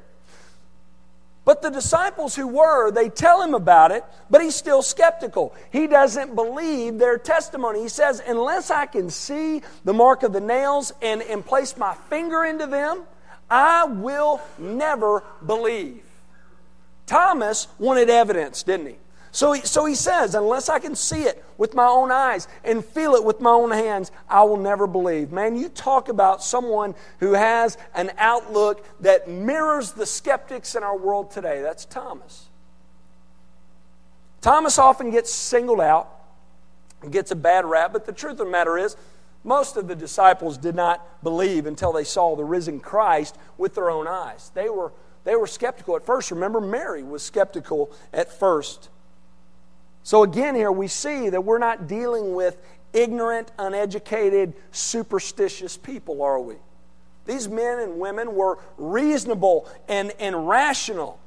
But 1.46 1.62
the 1.62 1.70
disciples 1.70 2.36
who 2.36 2.48
were, 2.48 2.90
they 2.90 3.08
tell 3.08 3.42
him 3.42 3.54
about 3.54 3.92
it, 3.92 4.04
but 4.32 4.42
he's 4.42 4.56
still 4.56 4.82
skeptical. 4.82 5.54
He 5.72 5.86
doesn't 5.86 6.34
believe 6.34 6.98
their 6.98 7.20
testimony. 7.20 7.84
He 7.84 7.88
says, 7.88 8.22
Unless 8.26 8.72
I 8.72 8.88
can 8.88 9.12
see 9.12 9.62
the 9.84 9.94
mark 9.94 10.24
of 10.24 10.34
the 10.34 10.42
nails 10.42 10.92
and, 11.04 11.22
and 11.22 11.46
place 11.46 11.78
my 11.78 11.94
finger 12.10 12.44
into 12.44 12.66
them, 12.66 13.04
I 13.48 13.86
will 13.86 14.42
never 14.58 15.24
believe. 15.46 16.02
Thomas 17.06 17.68
wanted 17.78 18.10
evidence, 18.10 18.64
didn't 18.64 18.88
he? 18.88 18.96
So 19.36 19.52
he, 19.52 19.64
so 19.64 19.84
he 19.84 19.96
says, 19.96 20.34
unless 20.34 20.70
I 20.70 20.80
can 20.80 20.96
see 20.96 21.24
it 21.24 21.44
with 21.58 21.74
my 21.74 21.86
own 21.86 22.10
eyes 22.10 22.48
and 22.64 22.86
feel 22.86 23.16
it 23.16 23.24
with 23.26 23.42
my 23.42 23.50
own 23.50 23.70
hands, 23.70 24.10
I 24.30 24.44
will 24.44 24.56
never 24.56 24.88
believe. 24.88 25.34
Man, 25.34 25.58
you 25.58 25.68
talk 25.68 26.08
about 26.08 26.42
someone 26.42 26.96
who 27.20 27.34
has 27.34 27.78
an 27.96 28.14
outlook 28.18 28.88
that 29.02 29.28
mirrors 29.28 29.92
the 29.92 30.06
skeptics 30.06 30.74
in 30.74 30.84
our 30.84 30.98
world 30.98 31.32
today. 31.32 31.62
That's 31.62 31.84
Thomas. 31.84 32.48
Thomas 34.40 34.80
often 34.80 35.12
gets 35.12 35.34
singled 35.34 35.82
out 35.82 36.10
and 37.02 37.12
gets 37.12 37.32
a 37.32 37.36
bad 37.36 37.66
rap, 37.66 37.92
but 37.92 38.06
the 38.06 38.14
truth 38.14 38.40
of 38.40 38.46
the 38.46 38.46
matter 38.46 38.78
is, 38.78 38.96
most 39.44 39.76
of 39.76 39.90
the 39.90 39.96
disciples 39.96 40.58
did 40.58 40.76
not 40.76 41.22
believe 41.22 41.66
until 41.66 41.92
they 41.92 42.06
saw 42.06 42.38
the 42.38 42.46
risen 42.46 42.80
Christ 42.80 43.38
with 43.58 43.76
their 43.76 43.90
own 43.90 44.08
eyes. 44.08 44.50
They 44.56 44.70
were, 44.70 44.94
they 45.26 45.36
were 45.36 45.46
skeptical 45.46 45.98
at 45.98 46.06
first. 46.06 46.32
Remember, 46.32 46.62
Mary 46.62 47.04
was 47.04 47.22
skeptical 47.22 47.92
at 48.14 48.32
first. 48.32 48.92
So, 50.06 50.22
again, 50.22 50.54
here 50.54 50.72
we 50.72 50.88
see 50.88 51.30
that 51.30 51.44
we're 51.44 51.58
not 51.58 51.88
dealing 51.88 52.36
with 52.36 52.58
ignorant, 52.94 53.52
uneducated, 53.58 54.54
superstitious 54.72 55.78
people, 55.78 56.22
are 56.22 56.40
we? 56.40 56.58
These 57.26 57.50
men 57.50 57.80
and 57.80 58.00
women 58.00 58.36
were 58.36 58.60
reasonable 58.78 59.68
and, 59.88 60.12
and 60.20 60.48
rational. 60.48 61.18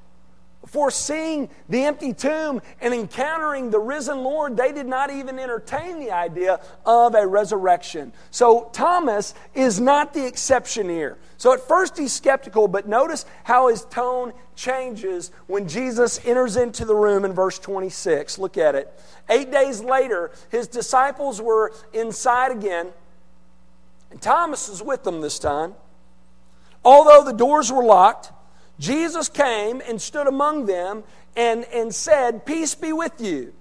Foreseeing 0.66 1.48
the 1.68 1.84
empty 1.84 2.12
tomb 2.12 2.60
and 2.80 2.92
encountering 2.92 3.70
the 3.70 3.78
risen 3.78 4.18
Lord, 4.18 4.56
they 4.56 4.72
did 4.72 4.86
not 4.86 5.10
even 5.10 5.38
entertain 5.38 5.98
the 6.00 6.10
idea 6.10 6.60
of 6.84 7.14
a 7.14 7.26
resurrection. 7.26 8.12
So 8.30 8.68
Thomas 8.72 9.34
is 9.54 9.80
not 9.80 10.12
the 10.12 10.26
exception 10.26 10.88
here. 10.88 11.16
So 11.38 11.54
at 11.54 11.60
first 11.60 11.96
he's 11.96 12.12
skeptical, 12.12 12.68
but 12.68 12.88
notice 12.88 13.24
how 13.44 13.68
his 13.68 13.84
tone 13.84 14.32
changes 14.56 15.30
when 15.46 15.68
Jesus 15.68 16.20
enters 16.26 16.56
into 16.56 16.84
the 16.84 16.94
room 16.94 17.24
in 17.24 17.32
verse 17.32 17.58
26. 17.58 18.38
Look 18.38 18.58
at 18.58 18.74
it. 18.74 18.92
Eight 19.30 19.50
days 19.50 19.80
later, 19.80 20.32
his 20.50 20.66
disciples 20.66 21.40
were 21.40 21.72
inside 21.92 22.50
again, 22.50 22.88
and 24.10 24.20
Thomas 24.20 24.68
is 24.68 24.82
with 24.82 25.04
them 25.04 25.20
this 25.20 25.38
time. 25.38 25.74
Although 26.84 27.24
the 27.24 27.32
doors 27.32 27.70
were 27.70 27.84
locked, 27.84 28.32
Jesus 28.78 29.28
came 29.28 29.82
and 29.86 30.00
stood 30.00 30.26
among 30.26 30.66
them 30.66 31.04
and, 31.36 31.64
and 31.66 31.94
said, 31.94 32.46
Peace 32.46 32.74
be 32.74 32.92
with 32.92 33.20
you. 33.20 33.52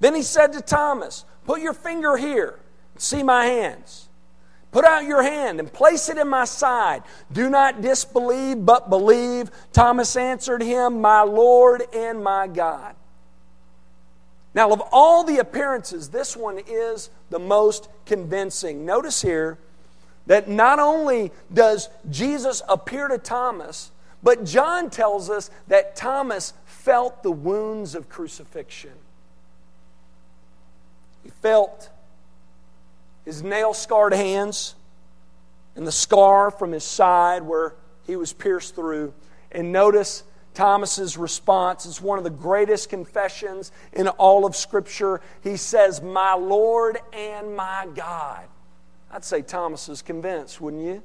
Then 0.00 0.14
he 0.14 0.22
said 0.22 0.52
to 0.54 0.60
Thomas, 0.60 1.24
Put 1.44 1.60
your 1.60 1.74
finger 1.74 2.16
here, 2.16 2.58
see 2.96 3.22
my 3.22 3.46
hands. 3.46 4.08
Put 4.70 4.84
out 4.84 5.04
your 5.04 5.22
hand 5.22 5.60
and 5.60 5.72
place 5.72 6.08
it 6.08 6.18
in 6.18 6.28
my 6.28 6.44
side. 6.46 7.04
Do 7.30 7.48
not 7.48 7.80
disbelieve, 7.80 8.66
but 8.66 8.90
believe. 8.90 9.50
Thomas 9.72 10.16
answered 10.16 10.62
him, 10.62 11.00
My 11.00 11.22
Lord 11.22 11.84
and 11.94 12.24
my 12.24 12.48
God. 12.48 12.96
Now, 14.52 14.72
of 14.72 14.82
all 14.90 15.22
the 15.22 15.38
appearances, 15.38 16.10
this 16.10 16.36
one 16.36 16.60
is 16.66 17.10
the 17.30 17.38
most 17.38 17.88
convincing. 18.04 18.84
Notice 18.84 19.22
here 19.22 19.58
that 20.26 20.48
not 20.48 20.80
only 20.80 21.30
does 21.52 21.88
Jesus 22.10 22.60
appear 22.68 23.06
to 23.06 23.18
Thomas, 23.18 23.92
but 24.24 24.44
John 24.44 24.88
tells 24.88 25.28
us 25.28 25.50
that 25.68 25.94
Thomas 25.94 26.54
felt 26.64 27.22
the 27.22 27.30
wounds 27.30 27.94
of 27.94 28.08
crucifixion. 28.08 28.94
He 31.22 31.28
felt 31.28 31.90
his 33.26 33.42
nail 33.42 33.74
scarred 33.74 34.14
hands 34.14 34.74
and 35.76 35.86
the 35.86 35.92
scar 35.92 36.50
from 36.50 36.72
his 36.72 36.84
side 36.84 37.42
where 37.42 37.74
he 38.06 38.16
was 38.16 38.32
pierced 38.32 38.74
through. 38.74 39.12
And 39.52 39.72
notice 39.72 40.24
Thomas's 40.54 41.18
response 41.18 41.84
is 41.84 42.00
one 42.00 42.16
of 42.16 42.24
the 42.24 42.30
greatest 42.30 42.88
confessions 42.88 43.72
in 43.92 44.08
all 44.08 44.46
of 44.46 44.56
Scripture. 44.56 45.20
He 45.42 45.58
says, 45.58 46.00
My 46.00 46.32
Lord 46.32 46.98
and 47.12 47.54
my 47.54 47.88
God. 47.94 48.46
I'd 49.10 49.24
say 49.24 49.42
Thomas 49.42 49.88
is 49.90 50.00
convinced, 50.00 50.62
wouldn't 50.62 50.82
you? 50.82 51.02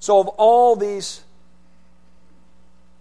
So, 0.00 0.20
of 0.20 0.28
all 0.28 0.76
these 0.76 1.22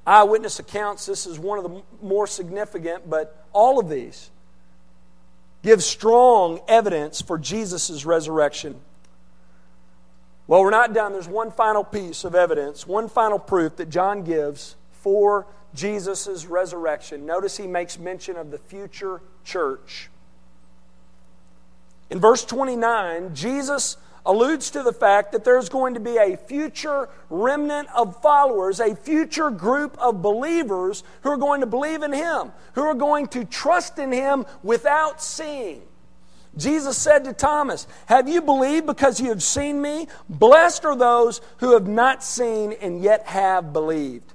eyewitness 0.06 0.60
accounts, 0.60 1.06
this 1.06 1.28
is 1.28 1.38
one 1.38 1.58
of 1.58 1.64
the 1.64 1.82
more 2.02 2.28
significant, 2.28 3.10
but 3.10 3.46
all 3.54 3.80
of 3.80 3.90
these 3.90 4.30
give 5.64 5.84
strong 5.84 6.62
evidence 6.68 7.22
for 7.22 7.38
Jesus' 7.38 8.06
resurrection. 8.06 8.80
Well, 10.48 10.62
we're 10.62 10.70
not 10.70 10.94
done. 10.94 11.12
There's 11.12 11.28
one 11.28 11.52
final 11.52 11.84
piece 11.84 12.24
of 12.24 12.34
evidence, 12.34 12.88
one 12.88 13.10
final 13.10 13.38
proof 13.38 13.76
that 13.76 13.90
John 13.90 14.24
gives 14.24 14.78
for 14.94 15.46
Jesus' 15.74 16.46
resurrection. 16.46 17.26
Notice 17.26 17.58
he 17.58 17.68
makes 17.68 18.00
mention 18.00 18.38
of 18.38 18.50
the 18.50 18.58
future 18.58 19.22
church. 19.44 20.10
In 22.10 22.22
verse 22.22 22.46
29, 22.46 23.36
Jesus 23.36 23.98
alludes 24.28 24.70
to 24.72 24.84
the 24.84 24.94
fact 24.94 25.32
that 25.32 25.44
there's 25.44 25.70
going 25.70 25.96
to 25.96 26.00
be 26.00 26.18
a 26.18 26.38
future 26.38 27.10
remnant 27.30 27.88
of 27.96 28.22
followers, 28.22 28.80
a 28.80 28.96
future 28.96 29.50
group 29.50 29.98
of 29.98 30.22
believers 30.22 31.04
who 31.22 31.30
are 31.30 31.38
going 31.38 31.62
to 31.62 31.68
believe 31.68 32.04
in 32.04 32.14
Him, 32.14 32.52
who 32.74 32.84
are 32.84 32.94
going 32.94 33.28
to 33.28 33.46
trust 33.46 33.98
in 33.98 34.12
Him 34.12 34.46
without 34.62 35.24
seeing. 35.24 35.82
Jesus 36.58 36.98
said 36.98 37.24
to 37.26 37.34
Thomas, 37.34 37.88
Have 38.08 38.28
you 38.28 38.42
believed 38.42 38.86
because 38.86 39.20
you 39.20 39.30
have 39.30 39.44
seen 39.44 39.82
me? 39.82 40.08
Blessed 40.28 40.86
are 40.86 40.96
those 40.96 41.40
who 41.58 41.74
have 41.74 41.88
not 41.88 42.24
seen 42.24 42.74
and 42.74 43.02
yet 43.02 43.28
have 43.28 43.72
believed. 43.74 44.34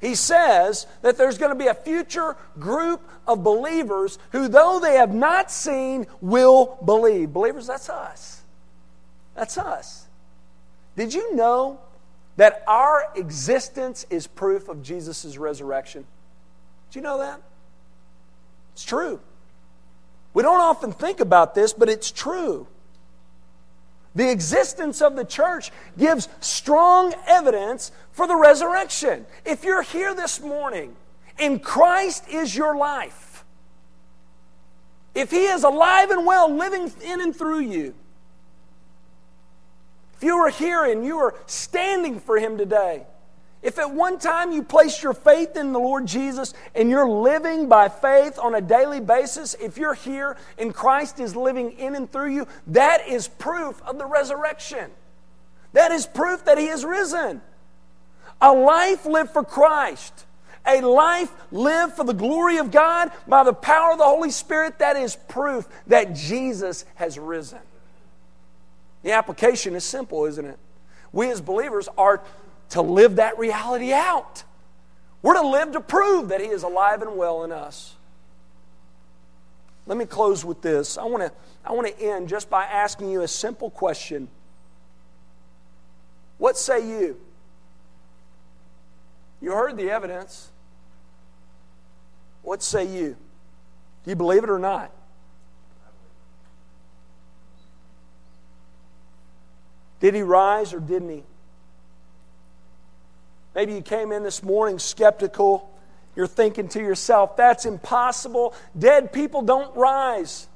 He 0.00 0.14
says 0.14 0.86
that 1.02 1.16
there's 1.16 1.38
going 1.38 1.50
to 1.50 1.58
be 1.58 1.66
a 1.66 1.74
future 1.74 2.36
group 2.58 3.02
of 3.26 3.42
believers 3.42 4.18
who, 4.30 4.48
though 4.48 4.78
they 4.80 4.94
have 4.94 5.12
not 5.12 5.50
seen, 5.50 6.06
will 6.20 6.78
believe. 6.84 7.32
Believers, 7.32 7.66
that's 7.66 7.88
us. 7.88 8.42
That's 9.34 9.58
us. 9.58 10.06
Did 10.96 11.14
you 11.14 11.34
know 11.34 11.80
that 12.36 12.62
our 12.68 13.06
existence 13.16 14.06
is 14.10 14.26
proof 14.26 14.68
of 14.68 14.82
Jesus' 14.82 15.36
resurrection? 15.36 16.06
Do 16.90 16.98
you 16.98 17.02
know 17.02 17.18
that? 17.18 17.40
It's 18.74 18.84
true. 18.84 19.20
We 20.32 20.44
don't 20.44 20.60
often 20.60 20.92
think 20.92 21.18
about 21.18 21.56
this, 21.56 21.72
but 21.72 21.88
it's 21.88 22.12
true. 22.12 22.68
The 24.14 24.30
existence 24.30 25.00
of 25.02 25.16
the 25.16 25.24
church 25.24 25.70
gives 25.96 26.28
strong 26.40 27.14
evidence 27.26 27.92
for 28.12 28.26
the 28.26 28.36
resurrection. 28.36 29.26
If 29.44 29.64
you're 29.64 29.82
here 29.82 30.14
this 30.14 30.40
morning 30.40 30.96
and 31.38 31.62
Christ 31.62 32.28
is 32.28 32.56
your 32.56 32.76
life, 32.76 33.44
if 35.14 35.30
He 35.30 35.46
is 35.46 35.64
alive 35.64 36.10
and 36.10 36.26
well, 36.26 36.52
living 36.52 36.90
in 37.04 37.20
and 37.20 37.36
through 37.36 37.60
you, 37.60 37.94
if 40.16 40.24
you 40.24 40.36
are 40.36 40.50
here 40.50 40.84
and 40.84 41.04
you 41.04 41.18
are 41.18 41.34
standing 41.46 42.18
for 42.18 42.38
Him 42.38 42.58
today, 42.58 43.06
if 43.62 43.78
at 43.78 43.92
one 43.92 44.18
time 44.18 44.52
you 44.52 44.62
placed 44.62 45.02
your 45.02 45.14
faith 45.14 45.56
in 45.56 45.72
the 45.72 45.80
Lord 45.80 46.06
Jesus 46.06 46.54
and 46.74 46.88
you're 46.88 47.08
living 47.08 47.68
by 47.68 47.88
faith 47.88 48.38
on 48.38 48.54
a 48.54 48.60
daily 48.60 49.00
basis, 49.00 49.54
if 49.54 49.76
you're 49.76 49.94
here 49.94 50.36
and 50.58 50.72
Christ 50.72 51.18
is 51.18 51.34
living 51.34 51.72
in 51.72 51.96
and 51.96 52.10
through 52.10 52.34
you, 52.34 52.46
that 52.68 53.08
is 53.08 53.26
proof 53.26 53.82
of 53.82 53.98
the 53.98 54.06
resurrection. 54.06 54.90
That 55.72 55.90
is 55.90 56.06
proof 56.06 56.44
that 56.44 56.56
He 56.56 56.68
is 56.68 56.84
risen. 56.84 57.42
A 58.40 58.52
life 58.52 59.04
lived 59.04 59.30
for 59.30 59.42
Christ, 59.42 60.24
a 60.64 60.80
life 60.80 61.32
lived 61.50 61.94
for 61.94 62.04
the 62.04 62.14
glory 62.14 62.58
of 62.58 62.70
God 62.70 63.10
by 63.26 63.42
the 63.42 63.52
power 63.52 63.92
of 63.92 63.98
the 63.98 64.04
Holy 64.04 64.30
Spirit, 64.30 64.78
that 64.78 64.96
is 64.96 65.16
proof 65.16 65.66
that 65.88 66.14
Jesus 66.14 66.84
has 66.94 67.18
risen. 67.18 67.58
The 69.02 69.12
application 69.12 69.74
is 69.74 69.82
simple, 69.84 70.24
isn't 70.26 70.44
it? 70.44 70.58
We 71.12 71.30
as 71.30 71.40
believers 71.40 71.88
are 71.98 72.22
to 72.70 72.82
live 72.82 73.16
that 73.16 73.38
reality 73.38 73.92
out. 73.92 74.44
We're 75.22 75.34
to 75.34 75.46
live 75.46 75.72
to 75.72 75.80
prove 75.80 76.28
that 76.28 76.40
He 76.40 76.48
is 76.48 76.62
alive 76.62 77.02
and 77.02 77.16
well 77.16 77.44
in 77.44 77.52
us. 77.52 77.96
Let 79.86 79.96
me 79.96 80.04
close 80.04 80.44
with 80.44 80.60
this. 80.60 80.98
I 80.98 81.04
want 81.04 81.22
to 81.22 81.32
I 81.64 81.72
want 81.72 81.86
to 81.86 82.02
end 82.02 82.28
just 82.28 82.48
by 82.50 82.64
asking 82.64 83.10
you 83.10 83.22
a 83.22 83.28
simple 83.28 83.70
question. 83.70 84.28
What 86.36 86.56
say 86.56 86.86
you? 86.86 87.18
You 89.40 89.52
heard 89.52 89.76
the 89.76 89.90
evidence. 89.90 90.50
What 92.42 92.62
say 92.62 92.84
you? 92.84 93.16
Do 94.04 94.10
you 94.10 94.16
believe 94.16 94.44
it 94.44 94.50
or 94.50 94.58
not? 94.58 94.92
Did 100.00 100.14
he 100.14 100.22
rise 100.22 100.72
or 100.72 100.80
didn't 100.80 101.10
he? 101.10 101.24
Maybe 103.58 103.74
you 103.74 103.82
came 103.82 104.12
in 104.12 104.22
this 104.22 104.44
morning 104.44 104.78
skeptical. 104.78 105.68
You're 106.14 106.28
thinking 106.28 106.68
to 106.68 106.78
yourself, 106.78 107.36
that's 107.36 107.66
impossible. 107.66 108.54
Dead 108.78 109.12
people 109.12 109.42
don't 109.42 109.76
rise. 109.76 110.46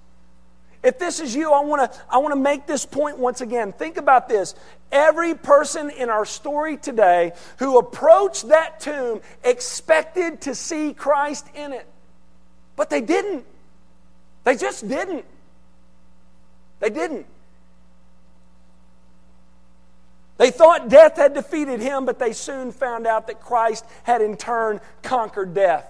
If 0.84 1.00
this 1.00 1.18
is 1.18 1.34
you, 1.34 1.50
I 1.50 1.64
want 1.64 1.92
to 1.92 2.00
I 2.08 2.18
want 2.18 2.30
to 2.30 2.38
make 2.38 2.68
this 2.68 2.86
point 2.86 3.18
once 3.18 3.40
again. 3.40 3.72
Think 3.72 3.96
about 3.96 4.28
this. 4.28 4.54
Every 4.92 5.34
person 5.34 5.90
in 5.90 6.10
our 6.10 6.24
story 6.24 6.76
today 6.76 7.32
who 7.58 7.76
approached 7.80 8.50
that 8.50 8.78
tomb 8.78 9.20
expected 9.42 10.42
to 10.42 10.54
see 10.54 10.94
Christ 10.94 11.48
in 11.56 11.72
it. 11.72 11.88
But 12.76 12.88
they 12.88 13.00
didn't. 13.00 13.44
They 14.44 14.54
just 14.54 14.86
didn't. 14.86 15.24
They 16.78 16.90
didn't. 16.90 17.26
They 20.42 20.50
thought 20.50 20.88
death 20.88 21.18
had 21.18 21.34
defeated 21.34 21.78
him, 21.78 22.04
but 22.04 22.18
they 22.18 22.32
soon 22.32 22.72
found 22.72 23.06
out 23.06 23.28
that 23.28 23.40
Christ 23.40 23.84
had 24.02 24.20
in 24.20 24.36
turn 24.36 24.80
conquered 25.00 25.54
death. 25.54 25.86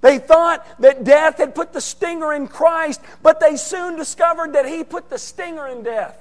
They 0.00 0.18
thought 0.18 0.66
that 0.80 1.04
death 1.04 1.36
had 1.36 1.54
put 1.54 1.74
the 1.74 1.82
stinger 1.82 2.32
in 2.32 2.48
Christ, 2.48 2.98
but 3.22 3.38
they 3.38 3.56
soon 3.56 3.96
discovered 3.96 4.54
that 4.54 4.64
he 4.64 4.84
put 4.84 5.10
the 5.10 5.18
stinger 5.18 5.66
in 5.66 5.82
death. 5.82 6.18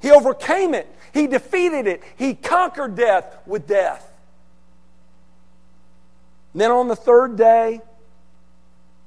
He 0.00 0.12
overcame 0.12 0.74
it, 0.74 0.86
he 1.12 1.26
defeated 1.26 1.88
it, 1.88 2.04
he 2.16 2.34
conquered 2.34 2.94
death 2.94 3.36
with 3.46 3.66
death. 3.66 4.08
And 6.52 6.60
then 6.60 6.70
on 6.70 6.86
the 6.86 6.94
third 6.94 7.36
day, 7.36 7.80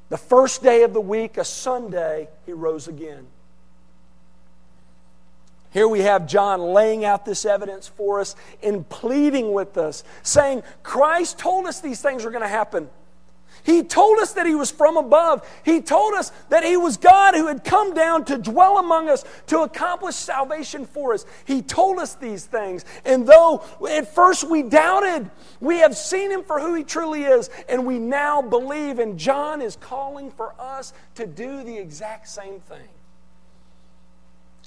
the 0.10 0.18
first 0.18 0.62
day 0.62 0.84
of 0.84 0.92
the 0.92 1.00
week, 1.00 1.38
a 1.38 1.46
Sunday, 1.46 2.28
he 2.46 2.52
rose 2.52 2.90
again. 2.90 3.26
Here 5.74 5.88
we 5.88 6.02
have 6.02 6.28
John 6.28 6.62
laying 6.62 7.04
out 7.04 7.26
this 7.26 7.46
evidence 7.46 7.88
for 7.88 8.20
us 8.20 8.36
and 8.62 8.88
pleading 8.88 9.54
with 9.54 9.76
us, 9.76 10.04
saying, 10.22 10.62
Christ 10.84 11.40
told 11.40 11.66
us 11.66 11.82
these 11.82 12.00
things 12.00 12.24
were 12.24 12.32
going 12.32 12.44
to 12.44 12.48
happen. 12.48 12.90
He 13.64 13.82
told 13.82 14.20
us 14.20 14.34
that 14.34 14.46
He 14.46 14.56
was 14.56 14.70
from 14.70 14.98
above. 14.98 15.48
He 15.64 15.82
told 15.82 16.14
us 16.14 16.32
that 16.50 16.64
He 16.64 16.78
was 16.78 16.98
God 16.98 17.34
who 17.34 17.48
had 17.48 17.64
come 17.64 17.94
down 17.94 18.26
to 18.26 18.38
dwell 18.38 18.78
among 18.78 19.10
us 19.10 19.24
to 19.48 19.62
accomplish 19.62 20.16
salvation 20.16 20.86
for 20.86 21.14
us. 21.14 21.26
He 21.46 21.62
told 21.62 21.98
us 21.98 22.16
these 22.16 22.46
things. 22.46 22.86
And 23.06 23.26
though 23.26 23.64
at 23.90 24.14
first 24.14 24.44
we 24.44 24.64
doubted, 24.64 25.32
we 25.60 25.78
have 25.78 25.98
seen 25.98 26.30
Him 26.30 26.44
for 26.44 26.60
who 26.60 26.76
He 26.76 26.84
truly 26.84 27.24
is, 27.24 27.50
and 27.70 27.86
we 27.86 28.00
now 28.00 28.42
believe. 28.42 29.00
And 29.00 29.18
John 29.18 29.62
is 29.62 29.76
calling 29.78 30.30
for 30.30 30.54
us 30.60 30.94
to 31.16 31.26
do 31.26 31.64
the 31.64 31.78
exact 31.78 32.28
same 32.28 32.60
thing. 32.60 32.90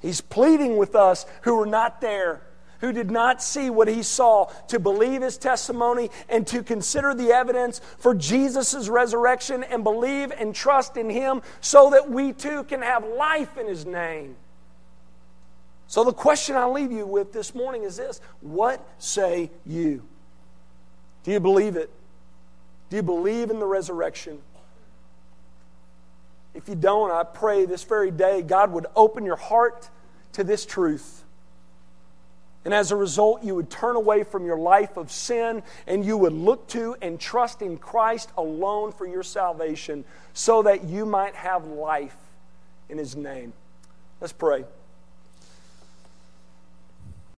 He's 0.03 0.21
pleading 0.21 0.77
with 0.77 0.95
us 0.95 1.27
who 1.43 1.57
were 1.57 1.67
not 1.67 2.01
there, 2.01 2.43
who 2.81 2.93
did 2.93 3.11
not 3.11 3.43
see 3.43 3.71
what 3.71 3.89
he 3.89 4.03
saw, 4.03 4.47
to 4.69 4.79
believe 4.79 5.23
his 5.23 5.39
testimony 5.39 6.11
and 6.29 6.47
to 6.49 6.63
consider 6.63 7.15
the 7.15 7.33
evidence 7.33 7.81
for 7.99 8.15
Jesus' 8.15 8.89
resurrection 8.89 9.65
and 9.65 9.83
believe 9.83 10.33
and 10.33 10.55
trust 10.55 10.97
in 10.97 11.09
him 11.09 11.43
so 11.61 11.91
that 11.91 12.11
we 12.11 12.33
too 12.33 12.65
can 12.65 12.83
have 12.83 13.05
life 13.05 13.57
in 13.57 13.67
his 13.67 13.87
name. 13.87 14.37
So, 15.89 16.03
the 16.03 16.13
question 16.13 16.57
I 16.57 16.67
leave 16.67 16.91
you 16.91 17.07
with 17.07 17.33
this 17.33 17.55
morning 17.55 17.85
is 17.85 17.97
this 17.97 18.21
What 18.41 18.87
say 18.99 19.51
you? 19.65 20.03
Do 21.23 21.31
you 21.31 21.41
believe 21.41 21.77
it? 21.77 21.91
Do 22.91 22.97
you 22.97 23.03
believe 23.03 23.51
in 23.51 23.59
the 23.59 23.67
resurrection? 23.67 24.39
If 26.57 26.69
you 26.69 26.75
don't, 26.75 27.13
I 27.13 27.23
pray 27.23 27.67
this 27.67 27.85
very 27.85 28.11
day 28.11 28.43
God 28.43 28.73
would 28.73 28.87
open 28.97 29.25
your 29.25 29.37
heart 29.37 29.91
to 30.33 30.43
this 30.43 30.65
truth. 30.65 31.23
And 32.65 32.75
as 32.75 32.91
a 32.91 32.97
result, 32.97 33.45
you 33.45 33.55
would 33.55 33.71
turn 33.71 33.95
away 33.95 34.25
from 34.25 34.45
your 34.45 34.59
life 34.59 34.97
of 34.97 35.13
sin 35.13 35.63
and 35.87 36.05
you 36.05 36.17
would 36.17 36.33
look 36.33 36.67
to 36.69 36.97
and 37.01 37.21
trust 37.21 37.63
in 37.63 37.77
Christ 37.77 38.31
alone 38.37 38.91
for 38.91 39.07
your 39.07 39.23
salvation 39.23 40.05
so 40.33 40.63
that 40.63 40.85
you 40.85 41.07
might 41.07 41.37
have 41.37 41.67
life 41.67 42.17
in 42.89 42.99
His 42.99 43.15
name. 43.15 43.53
Let's 44.21 44.33
pray. 44.33 44.65